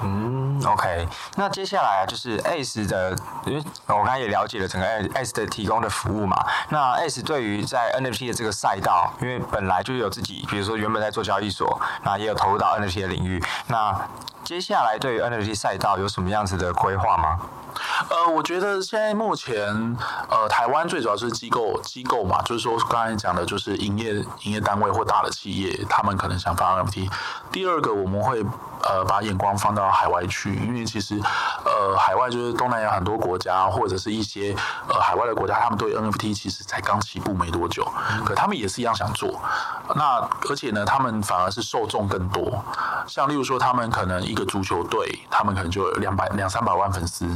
[0.02, 1.06] 嗯，OK。
[1.36, 3.16] 那接下来啊就是 S 的，
[3.46, 6.44] 因为我刚才也了解了整个 S 的提供的服务嘛。
[6.68, 13.94] 那 S 对于在 NFT 的这个赛道，因为本来就有自己，比如说原本在做交易所，那也有投入到 NFT 的领域，那。
[14.44, 17.38] 接下来对于 NFT 赛道有什么样子的规划吗？
[18.08, 19.66] 呃，我觉得现在目前，
[20.28, 27.10] 呃，台湾最主要是机构机构嘛，就是说刚才讲的，就是营业营业单位或大的企业，他们可能想发 NFT。
[27.52, 28.44] 第二个，我们会。
[28.86, 31.18] 呃，把眼光放到海外去，因为其实，
[31.64, 34.54] 呃，海外就是东南亚很多国家，或者是一些
[34.86, 37.90] 呃海外的国家，他们对 NFT 其实才刚起步没多久，
[38.26, 39.40] 可他们也是一样想做。
[39.94, 40.20] 那
[40.50, 42.62] 而且呢，他们反而是受众更多。
[43.06, 47.26] 像例如说，他们可能一个足球队，他们可能就有两百两三百万粉丝。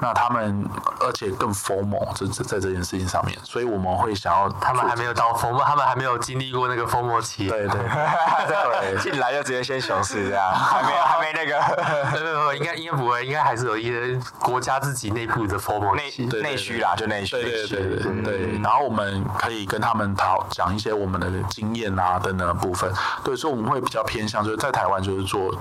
[0.00, 0.64] 那他们
[1.00, 7.48] 而且更 FOMO，这在这件事情上面，所以我们会想要他们还没有到 FOMO，他们还没有经历过那个 FOMO 期。
[7.48, 10.50] 对对对，进来就直接先熊市这样。
[10.54, 11.60] 还没还没那个，
[12.12, 16.10] 没有没有，应该应该不会，应该还是有一些国家自己内部的 formal 内
[16.40, 17.32] 内需啦，就内需。
[17.32, 18.58] 对对对对对，对。
[18.62, 22.92] 然后我们可以跟他们讨讲一些我们的经验啊等等的部分。
[23.24, 25.54] 对，所以我们会比较偏向就是在台湾就是做。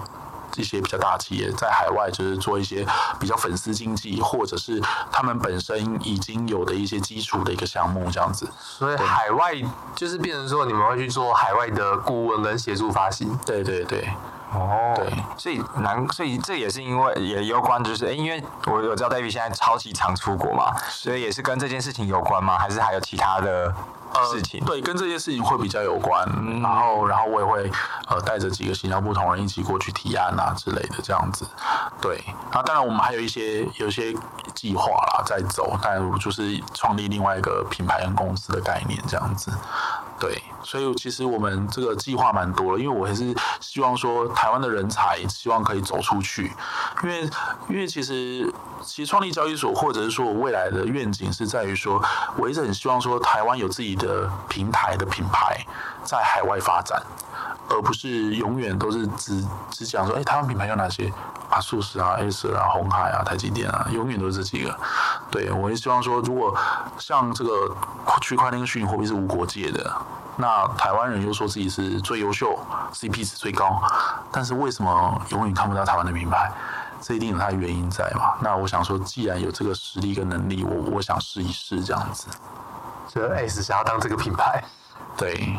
[0.58, 2.86] 一些比较大企业在海外就是做一些
[3.20, 4.82] 比较粉丝经济，或者是
[5.12, 8.50] 他们本身已经有的一些基础的一个项目这样子。
[8.60, 9.54] 所以海外
[9.96, 13.38] 就是变成说你们会去做海外的顾问跟协助发行。
[13.46, 14.10] 对对对。
[14.54, 22.58] 哦，对，所以难，所以这也是因为也有关，就是哎，因为我我知道 David 现在超级常出国嘛，所以也是跟这件事情有关吗？
[22.58, 23.74] 还是还有其他的？
[24.32, 27.72] 事情、呃、对，跟这些事情会比较有关，嗯、然后然后我也会
[28.08, 31.46] 呃带着几个行销部同仁一起过去提案啊之类的这样子，
[32.02, 34.14] 对，然后当然我们还有一些有一些
[34.54, 39.52] 计划啦在走，但就是创立另外一个品牌跟公司的概念这样子。
[40.20, 46.52] 对，所以其实我们这个计划蛮多的，因为我还是希望说台湾的人才希望可以走出去，
[47.02, 47.28] 因为
[47.68, 48.48] 因为其实
[48.84, 52.00] 其实创立交易所或者是说我未来的愿景是在于说，
[52.38, 55.66] 我一直很希望说台湾有自己的平台的品牌
[56.04, 57.02] 在海外发展，
[57.70, 61.14] 而不是永远都是只只讲说，哎，台湾品牌有哪些？
[61.50, 64.74] 啊，素食啊，Acer 啊，红海啊，台积电啊，永远都是这几个。
[65.30, 66.56] 对，我也希望说，如果
[66.98, 67.76] 像这个
[68.22, 69.94] 区块链跟虚拟货币是无国界的，
[70.38, 72.58] 那台湾人又说自己是最优秀
[72.94, 73.84] ，CP 值最高，
[74.32, 76.50] 但是为什么永远看不到台湾的品牌？
[77.02, 78.36] 这一定有它的原因在嘛？
[78.40, 82.28] 那我想说，既然有这个实力跟能力，我我想试一试这样子。
[83.12, 84.64] 所以 S 想要当这个品牌，
[85.18, 85.58] 对。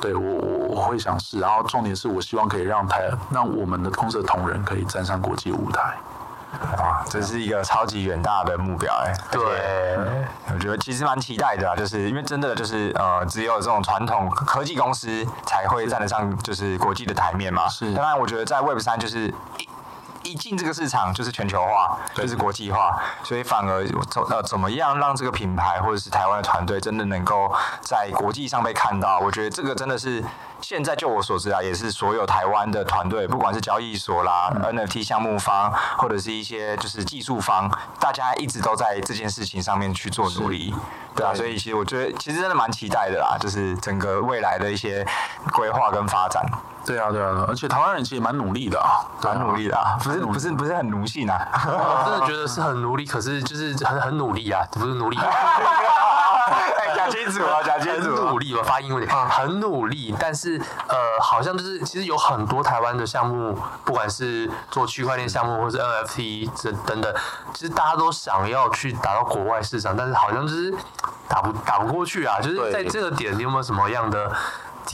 [0.00, 5.94] 对我我我会想试，然后重点是我希望可以让台让我们的公司的同仁可以站上国际舞台，
[6.76, 9.14] 啊，这是一个超级远大的目标哎。
[9.30, 9.40] 对，
[10.52, 17.68] 我觉得其实蛮期待的啊，就是因为真的就是呃，只有这种传统科技公司才会站得上就是国际的台面嘛。
[17.68, 19.32] 是，当然我觉得在 Web 三就是。
[20.24, 29.20] 一进这个市场就是全球化，就是国际化，所以反而怎呃怎么样让这个品牌或者是台湾的团队真的能够在国际上被看到？
[29.20, 30.24] 我觉得这个真的是
[30.60, 37.70] 现在就我所知啊，也是所有台湾的团队，不管是交易所啦、嗯、NFT 项目方，或者是一些就是技术方，
[38.00, 40.74] 大家一直都在这件事情上面去做努力，
[41.14, 45.06] 对啊，所以其实我觉得其实真的蛮期待的啦，就是整个未来的一些
[45.52, 46.42] 规划跟发展。
[46.84, 55.18] 对啊，对啊，而且台湾人其实蛮努力的啊，蛮努力的啊，不是不是不是很奴性啊，我真的 觉得是很努力，可是就是很很努力啊，不是努力。
[56.46, 58.14] 哎，讲清楚啊，讲清楚。
[58.14, 59.10] 很努力吧，发音有点。
[59.10, 67.14] 很努力，但是呃，好像就是其实有很多台湾的项目，不管是做区块链项目，或是 NFT 这等等，
[67.54, 70.74] 其实大家都想要去打到国外市场，但是好像就是
[71.26, 74.30] 打不打不过去啊，就是在这个点，你有没有什么样的？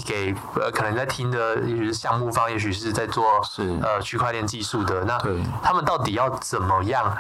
[0.05, 5.19] 给呃，可能在听的，也许是项目方，也许是在做是呃区块链技术的，那
[5.63, 7.17] 他们到底要怎么样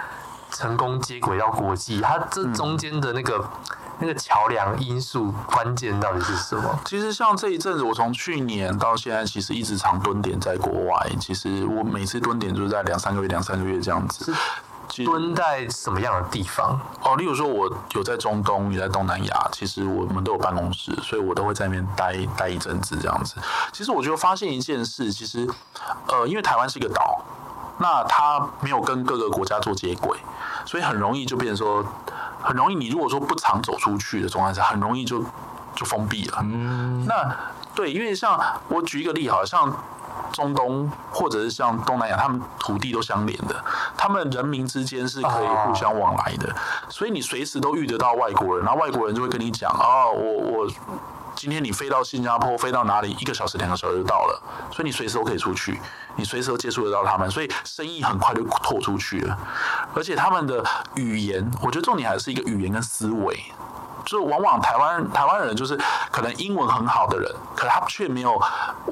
[0.50, 2.00] 成功接轨到国际？
[2.00, 6.78] 它这中间的那个、嗯、那个桥梁因素关键到底是什么？
[6.84, 11.06] 其实像这一阵子，我从去年到现在，其实一直常蹲点在国外。
[11.20, 14.32] 其实我每次蹲点就是在两三个月、两三个月这样子。
[15.05, 16.78] 蹲在什么样的地方？
[17.03, 23.36] 哦，例如说，我有在中东，也在东南亚，其实我们都有办公室，所以我都会在那边待待一阵子这样子。
[23.72, 25.49] 其实我就发现一件事，其实，
[26.09, 27.20] 呃，因为台湾是一个岛，
[27.78, 30.18] 那它没有跟各个国家做接轨，
[30.64, 31.84] 所以很容易就变成说，
[32.43, 35.22] 很容易你如果说不常走出去的状态下，很容易就
[35.74, 36.38] 就封闭了。
[36.43, 37.36] 嗯，那
[37.74, 39.72] 对，因为像我举一个例，好像。
[40.32, 43.64] 中东或者是像东南亚，他们土地都相连的，
[43.96, 46.54] 他们人民之间是可以互相往来的，
[46.88, 50.70] 所以你随时都遇得到外国人，然后外国人就会跟你讲哦，我我
[51.34, 55.80] 今天你飞到新加坡，飞到哪里，一个小时两个小时就到了，所以你随时都可以出去，
[56.16, 59.38] 你随时都接触得到他们，所以生意很快就拓出去了，
[59.94, 60.62] 而且他们的
[60.94, 63.42] 语言，我觉得重点还是一个语言跟思维。
[64.05, 65.78] 就往往台湾台湾人就是
[66.11, 68.40] 可能英文很好的人，可是他却没有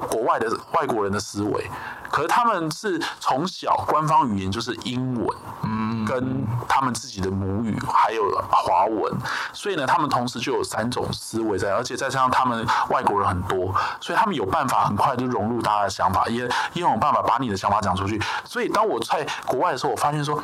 [0.09, 1.69] 国外的外国人的思维。
[2.11, 9.13] 可是他们是从小官方语言就是英文，嗯，跟他们自己的母语还有华文，
[9.53, 16.41] 所以呢，他们同时就有三种思维在，而且再加上他们外国人很多，所以他们有办法很快就融入大家的想法，也
[16.73, 18.19] 也有办法把你的想法讲出去。
[18.43, 20.43] 所以当我在国外的时候，我发现说，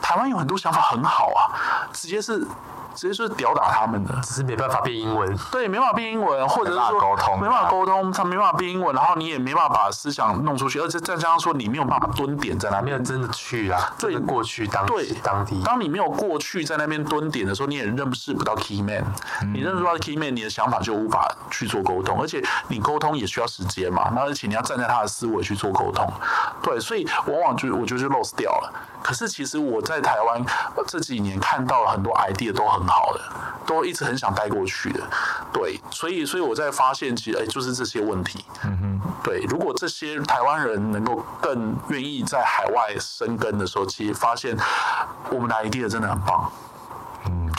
[0.00, 1.58] 台湾有很多想法很好啊，
[1.92, 2.46] 直接是。
[2.94, 5.36] 直接就是吊打他们的，只是没办法变英文。
[5.50, 15.62] 对，没办法变英文，或者是说沟通，没办法沟通，他没办法变英文，然后你也没办法把思想弄出去，而且再加上说你没有办法蹲点在那边，没有真的去啊，对，过去当对当地。
[15.64, 19.04] 当你没有过去在那边蹲点的时候，你也认识不到 key man，
[19.42, 26.10] 嗯，你认识不到 key man，你的想法就无法去做沟通，而且你沟通也需要时间嘛，那而且你要站在他的思维去做沟通，
[26.62, 28.72] 对，所以往往就我觉得就 lost 掉了。
[29.02, 30.44] 可是其实我在台湾
[30.86, 33.20] 这几年看到了很多 idea 都很好的，
[33.66, 35.00] 都一直很想带过去的，
[35.52, 44.56] 对，所以所以我在发现其实哎就是这些问题，嗯哼，对，如果这些台湾人能够更愿意在海外生根的时候，其实发现
[45.30, 46.50] 我们来 idea 真的很棒。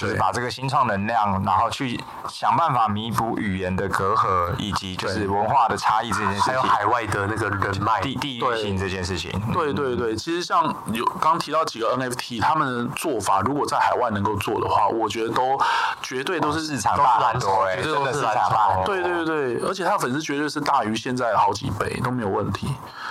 [0.02, 9.32] 就是把这个新创能量，然后去想办法弥补语言的隔阂，以及就是文化的差异这件事情，还有海外的那个人脉、地地域性这件事情。
[9.54, 15.60] 对对对，其实像有刚提到几个 NFT，他们的做法如果在海外能够做的话，我觉得都
[16.02, 18.84] 绝对都是市场大很多，绝对都是市场大。
[18.84, 22.68] 对对对，而且他粉丝绝对是大于现在好几倍都没有问题，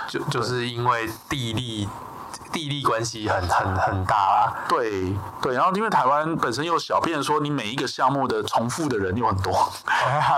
[0.09, 1.87] 就就是因为地利。
[2.51, 9.71] 地利关系很很很大啦，对对，然后因为台湾本身又小，变成说你每一个项目的重复的人又很多，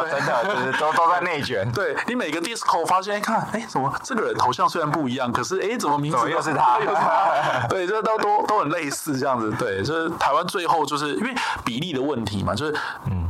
[0.09, 1.69] 真的就是都都在内卷。
[1.73, 6.77] 对你每个 disco 发现，哎看，哎怎么这个人头像虽然不一样，可是哎怎么名字又是他？
[7.67, 9.51] 对，这都都都很类似这样子。
[9.57, 11.33] 对，就是台湾最后就是因为
[11.65, 12.75] 比例的问题嘛，就是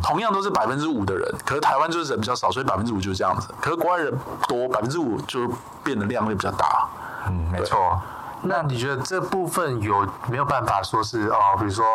[0.01, 3.47] 同样都是百分之五的人，可是台湾就是人比较少，所以百分之五就是这样子。
[3.61, 4.13] 可是国外人
[4.47, 5.47] 多，百分之五就
[5.83, 6.87] 变得量会比较大。
[7.27, 8.01] 嗯，没错。
[8.45, 11.37] 那你觉得这部分有没有办法说是哦？
[11.57, 11.85] 比如说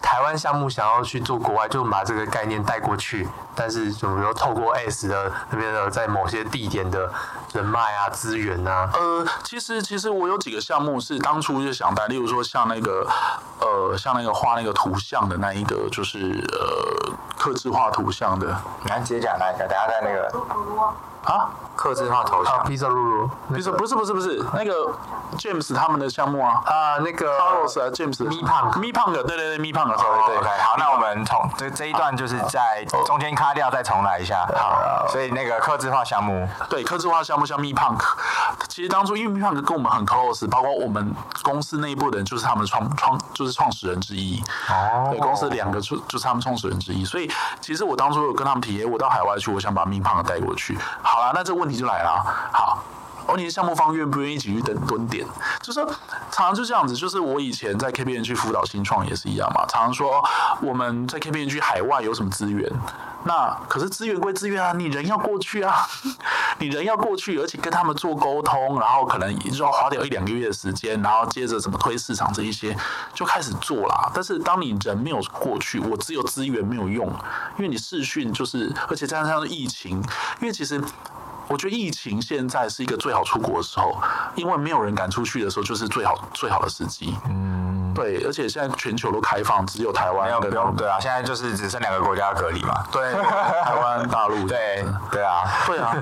[0.00, 7.10] 台湾项目想要去做国外，就把这个概念带过去，但是就比如透过 S 的那边的在某些地点的
[7.52, 8.88] 人脉啊、资源啊。
[8.94, 13.06] 呃，其实其实我有几个项目是当初就想带，例如说像那个
[13.60, 16.18] 呃，像那个画那个图像的那一个，就是
[16.52, 18.56] 呃，刻字化图像的。
[18.82, 20.94] 你看直接讲那一个，等下在那个。
[21.24, 24.96] 啊，刻字化头像，披萨露露，披萨不是不是不是那个
[25.36, 26.62] James 他们的项目啊。
[26.64, 38.00] 啊，那个 Carlos 啊 James，Me Punk，Me Punk，对对对，Me Punk，对对，好，那我们从这这一段就是在中间卡掉，再重来一下，好，所以那个客制化项目，对，客制化项目像 Me Punk，
[38.68, 47.30] 其实当初因为 Me Punk 跟我们很 close，包括我们公司内部的人就是他们创创就是创始人之一，哦，对，公司两个就就是他们创始人之一，所以
[47.60, 50.78] 其实我当初有跟他们提，我到海外去，我想把 Me Punk 带过去。
[51.02, 52.24] 好了，那这个问题就来了。
[52.52, 52.78] 好，
[53.28, 55.26] 而你的项目方愿不愿意一起去等蹲点？
[55.60, 55.86] 就是说
[56.32, 59.66] 常常就这样子，就是我以前在 KPN 去辅导新创也是一样嘛。
[59.66, 60.24] 常常说
[60.62, 62.70] 我们在 KPN 去海外有什么资源，
[63.24, 65.86] 那可是资源归资源啊，你人要过去啊，
[66.58, 72.74] 你人要过去，而且跟他们做沟通，然后可能也就要花掉一两个月的时间，然后接着怎么推市场这一些
[73.12, 74.10] 就开始做啦。
[74.14, 77.06] 但是当你人没有过去，我只有资源没有用，
[77.58, 80.02] 因为你视讯就是，而且加上疫情，
[80.40, 80.82] 因为其实。
[81.48, 83.96] 我觉得疫情现在是一个最好出国的时候，
[84.34, 87.16] 因为没有人敢出去的时候，就是最好最好的时机。
[87.28, 90.76] 嗯，对，而且现在全球都开放，只有台湾没有不用。
[90.76, 92.84] 对啊，现在就是只剩两个国家隔离嘛。
[92.92, 94.46] 对，台湾、大陆。
[94.46, 95.96] 对，对啊，对啊，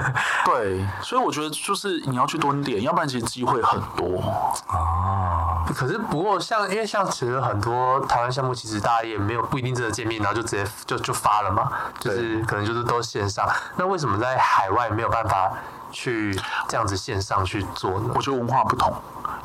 [0.44, 0.84] 对。
[1.00, 4.20] 所以我觉得就是你要去蹲点，要不然其实机会很多
[4.66, 5.64] 啊。
[5.76, 11.70] 可是不过像因为像其实很多台湾项目，其实大家也没有不一定真的见面，然后就直接就就发了嘛，
[12.00, 13.48] 就是可能就是都线上。
[13.76, 15.35] 那为什么在海外没有办法？
[15.36, 15.52] 啊
[15.92, 18.10] 去这样子线上去做呢？
[18.14, 18.92] 我觉得文化不同，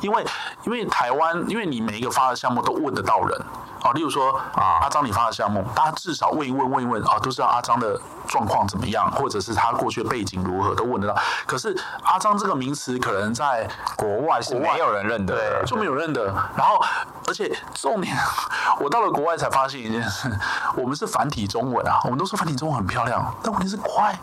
[0.00, 0.24] 因为
[0.64, 3.40] 因为台湾，因为你每一个发的项目都问得到人。
[3.84, 11.14] 哦，例如说啊，阿张你发的项目，大家至少问一问，问一问啊，都知道阿张的状况怎么样，或者是他过去的背景如何，都问得到。
[11.46, 16.26] 可是阿张这个名词可能在国外是没有人认得，对，就没有认得。
[16.56, 16.80] 然后，
[17.26, 18.16] 而且重点，
[18.78, 20.30] 我到了国外才发现一件事，
[20.76, 24.16] 我们是繁体中文啊，我们都说繁体中文很漂亮，但问题是国外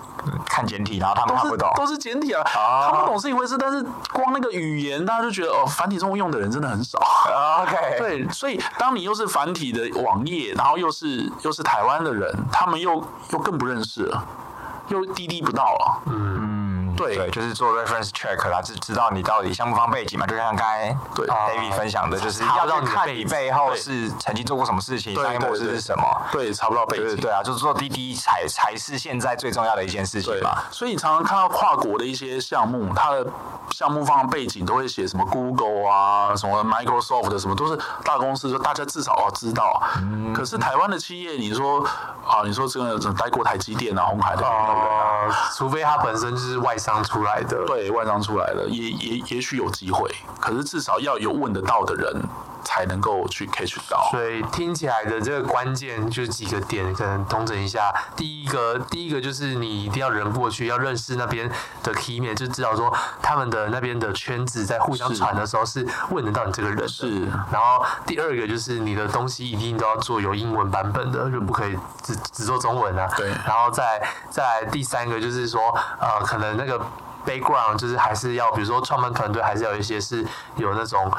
[0.46, 3.84] 看简体，然后他们看不懂，都是简体啊，他不懂是一回事，但是
[4.14, 7.00] 光那个语言，大家就觉得哦，繁体中文用的人真的很少。
[7.62, 14.24] OK，对，所以当你又是繁整体的网页，然后又是又是台湾的人，他们又又更不认识了，
[14.90, 16.04] 又滴滴不到了。
[16.06, 16.59] 嗯。
[17.00, 20.28] 对，对，就是做 reference check 啦，知知道你到底项目方背景嘛？
[20.28, 26.04] 就像刚才对 David 分享的，就是要让你看你背后是曾经做过什么事情，商业模式是什么？
[26.32, 27.16] 对，查不到背景。
[27.16, 30.58] 对啊，就是做滴滴才才是现在最重要的一件事情嘛。
[30.70, 33.26] 所以你常常看到跨国的一些项目，它的
[33.72, 39.82] 项目方背景都会写什么 Google 啊，什么 Microsoft 的什么，都是大公司，就大家至少要知道。
[40.02, 40.34] 嗯。
[40.34, 41.82] 可是台湾的企业，你说
[42.28, 46.89] 啊，你说这个待过台积电啊、红海的，呃，除非他本身就是外商。
[46.90, 50.10] 商出来的，对，外商出来的，也也也许有机会，
[50.42, 52.22] 可是至少要有问得到的人，
[52.64, 54.08] 才能够去 catch 到。
[54.12, 57.94] 所以听起来的这个关键就是几个点，可能通整一下。
[58.16, 61.50] 第一个，第一个就是你一定要人过去，要认识那边
[61.84, 66.88] 的 key man，就知道说他们的那边的圈子在互相传的时候是问得到你这个人。
[66.88, 67.26] 是。
[67.52, 73.08] 然后第二个就是你的东西一定都要做有英文版本的，就不可以只只做中文啊。
[73.16, 73.30] 对。
[73.46, 75.62] 然后再再第三个就是说，
[76.00, 76.80] 呃，可能那个
[77.26, 81.12] background 就是还是要，比如说创办团队还是要有一些是有那种。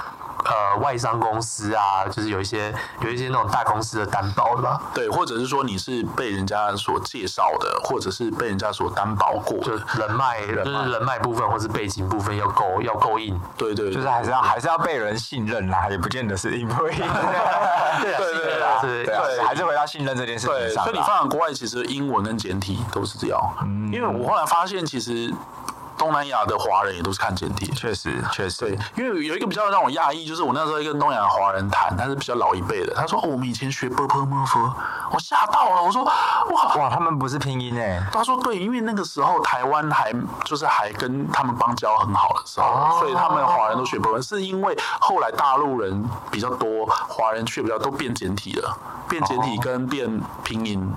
[0.45, 4.81] 呃，外商公司啊，就是有一些有一些那种大公司的担保的吧？
[4.95, 13.39] 对，或者是说你是被人家所介绍的，或者是被人家所担保过，就人脉，就是人脉部分或是背景部分要够要够硬。
[13.57, 16.97] 对对，就是还是要还是要被人信任啦，也不见得是硬不硬。
[18.01, 20.85] 对对对对，还是回到信任这件事情上。
[20.85, 23.39] 所以你放在国外，其实英文跟简体都是这样。
[23.63, 25.33] 嗯，因为我后来发现，其实。
[26.01, 28.75] 东南亚的华人也都是看简体，确实确实。
[28.97, 34.75] 因为有一个比较让我讶异，就是我那时候跟东南亚华人谈，他是比较老一辈的，他说：“我们以前学波波摩佛。”
[35.13, 36.03] 我吓到了，我说
[36.55, 40.11] ：“哇哇，他们不是拼音哎？”他说：“对，因为那个时候台湾还
[40.47, 48.75] 就是还跟他们邦交很好的时候，所以他们华人都学波波，是因为后来大陆人比较多，华人去比较都变简体了，
[49.07, 50.09] 变简体跟变
[50.43, 50.91] 拼音，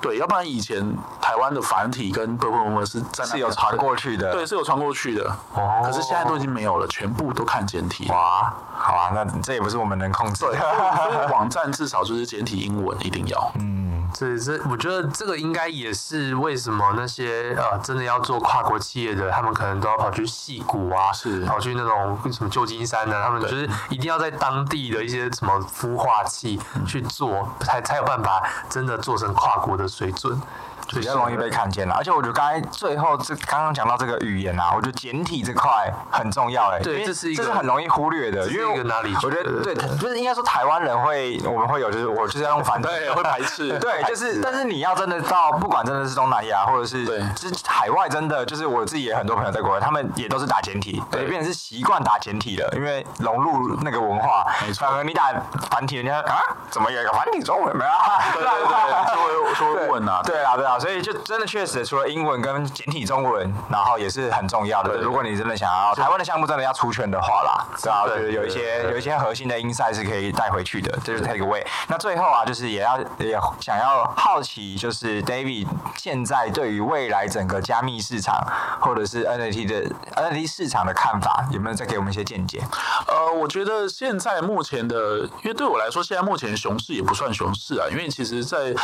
[0.00, 5.30] 对，要不然以前台湾的繁体跟波波摩佛是是有传过去的。”对，是有传过去的。
[5.54, 8.10] 哦，可是现在都已经没有了，全部都看简体。
[8.10, 10.52] 哇，好啊，那这也不是我们能控制的。
[10.52, 13.52] 对网站至少就是简体英文一定要。
[13.60, 13.80] 嗯。
[14.12, 30.42] 这这，我觉得这个应该也是为什么那些呃真的要做跨国企业的，他们可能都要跑去戏谷啊，是跑去那种什么旧金山的，他们就是一定要在当地的一些什么孵化器去做，才才有办法真的做成跨国的水准。
[30.88, 39.14] 比较容易被看见了，而且我觉得刚才最后这刚刚讲到这个语言啊，我觉得简体这块很重要哎、欸，对，这是一个这是很容易忽略的，因为哪里？
[39.22, 54.86] 我觉得对，就是应该说台湾人会，我们会有就是我就是要用繁体，对，会排斥， 对，就是但是你要真的到不管真的是东南亚或者是对，就是海外真的就是我自己也很多朋友在国外，他们也都是打简体，对，变成是习惯打简体了，因为融入那个文化，没错。
[54.86, 55.32] 反而你打
[55.70, 57.90] 繁体，人家啊怎么有一个繁体中文没有？
[58.34, 61.60] 对对对， 就会说会问啊，对啊对啊，所以就真的确。
[61.64, 64.96] 实，除了英文跟简体中文，然后也是很重要的。
[64.96, 71.64] 如果你真的想要台湾的项目真的要出圈的话啦，对啊，就是有一些有一些核心的 insight 是可以带回去的，这就是 take away。
[71.86, 75.66] 那最后啊，就是也要也想要好奇，就是 David
[75.96, 78.34] 现在对于未来整个加密市场
[78.80, 82.60] 或者是 NFT 的 NFT 市场的看法，有没有再给我们一些见解？
[83.06, 88.74] 呃，我觉得现在目前的，因为对我来说，现在目前熊市也不算熊市啊，因为其实在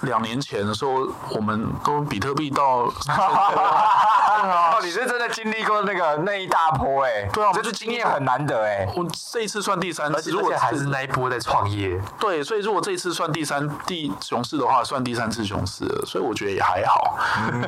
[0.00, 2.22] 两年前的时候，我们都比。
[2.22, 8.86] 特币到， 哦，你是真的经历过那个那一大波哎，对啊，这是经验很难得哎。
[8.94, 17.18] 我这一次算第三次，如果还是那一波在创业，对，所以如果这一次算第三第熊市的话，算第三次熊市了，所以我觉得也还好。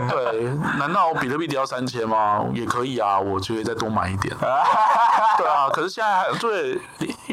[0.08, 0.44] 对，
[0.78, 2.44] 难道比特币跌到三千吗？
[2.54, 4.32] 也可以啊，我觉得再多买一点。
[4.38, 6.80] 对啊，可是现在还对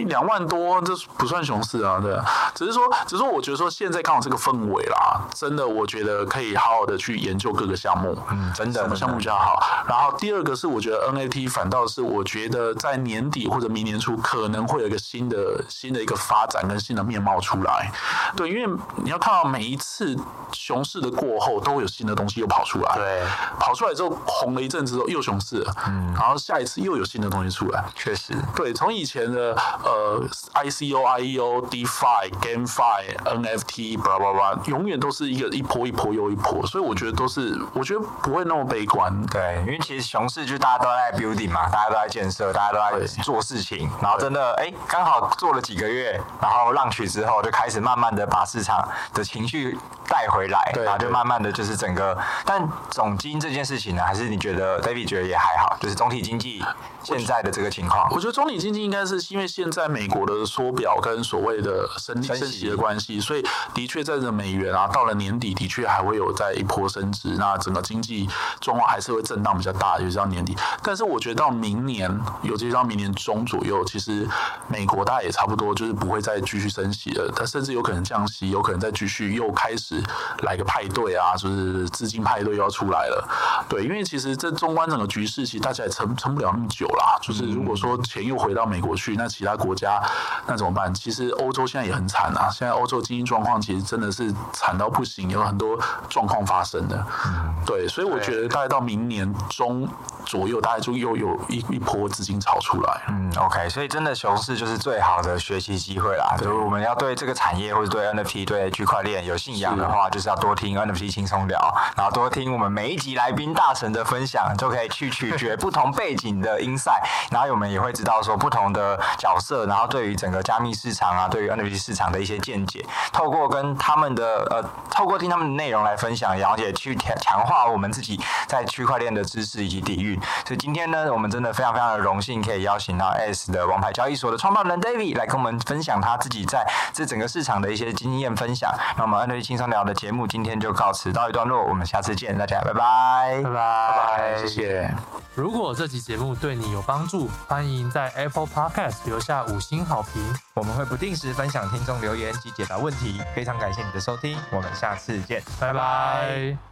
[0.06, 2.26] 两万多，这不算熊市啊，对啊。
[2.56, 7.22] 只是说，只是说，我觉得说现在刚好这个氛围啦，真的，我觉得可以好好的去。
[7.22, 9.62] 研究各个项目，嗯，真的什么项目比较好？
[9.88, 17.92] 然后第二个是，我觉得 NFT 反倒是我觉得在年底或者明年初可能会有一个新的新的一个发展跟新的面貌出来。
[18.36, 20.18] 对，因为你要看到每一次
[20.52, 22.96] 熊市的过后，都会有新的东西又跑出来。
[22.96, 23.24] 对，
[23.60, 27.84] 跑出来之后红了一阵子之后又熊市了，嗯，然后下一次又有新的东西出来。
[27.94, 30.20] 确实，对，从以前的呃
[30.56, 39.26] ICO、IEO、DeFi、GameFi、NFT，巴拉巴拉，永远都是一个一波一波又一波，所以我觉得都是，我觉得不会那么悲观。
[39.28, 56.64] 对，因为其实熊市就大家都在 building 嘛，大家都在建设，大家都在做事情，然后真的哎，刚好做了几个月，然后浪取之后就开始慢慢的把市场的情绪带回来，然后就慢慢的就是整个，但总经这件事情呢，还是你觉得 David 觉得也还好，就是总体经济
[57.04, 58.08] 现在的这个情况。
[58.12, 63.44] 我觉得总体经济应该是因为现在美国的缩表跟所谓的升升息的关系，所以
[63.74, 66.82] 的确在这美元啊，到了年底的确还还会有在一波。
[66.92, 68.28] 升值，那整个经济
[68.60, 70.58] 状况还是会震荡比较大，尤其到年底。
[70.84, 72.10] 但是我觉得到明年，
[72.42, 74.28] 尤其到明年中左右，其实
[74.68, 77.32] 美国大概也差不多，就是不会再继续升息了。
[77.34, 80.04] 它甚至有可能降息，有可能再继续又开始
[80.40, 83.26] 来个派对啊，就是资金派对又要出来了。
[83.70, 87.18] 对，因为其实这纵观整个局势，其实大家也撑撑不了那么久啦。
[87.22, 90.02] 就是如果说钱又回到美国去，那其他国家，
[90.48, 90.94] 那怎么办？
[90.94, 95.80] 其实欧洲现在也很惨啊，现在欧洲经济状况其实真的是惨到不行，有很多
[96.10, 97.06] 状况发生的。
[97.26, 99.88] 嗯，对，所以我觉得大概到明年中
[100.26, 103.02] 左右，大概就又有一一波资金潮出来。
[103.08, 106.36] 嗯，OK，所以真的熊市就是最好的学习机会啦。
[106.38, 111.60] 就是我们要对这个产业或者对 NFT、对区块链有信仰的话，是就是要多听 NFT 轻松聊，
[111.96, 130.20] 然后多听我们每一集来宾大神的分享，就可以去取决不同背景的 insight， 然后我们也会知道说不同的角色，然后对于整个加密市场啊，对于 NFT 市场的一些见解，透过跟他们的呃，透过听他们的内容来分享，然后也去强强化我们自己在区块链的知识以及底蕴。
[130.46, 138.74] 所以今天呢，我们真的非常非常的荣幸，可以邀请到 Ace 的王牌交易所的创办人 David 来跟我们分享他自己在这整个市场的一些经验分享。
[138.98, 144.94] 那我们 NFT 轻松聊的节目今天就告辞到一段落，我们下次见，大家拜拜，拜拜，拜拜，谢谢。
[145.34, 150.22] 如果这期节目对你有帮助，欢迎在 Apple Podcast 留下五星好评。
[150.54, 153.22] 我们会不定时分享听众留言及解答问题。
[153.34, 155.42] 非常感谢你的收听，我们下次见，
[155.74, 156.71] 拜拜。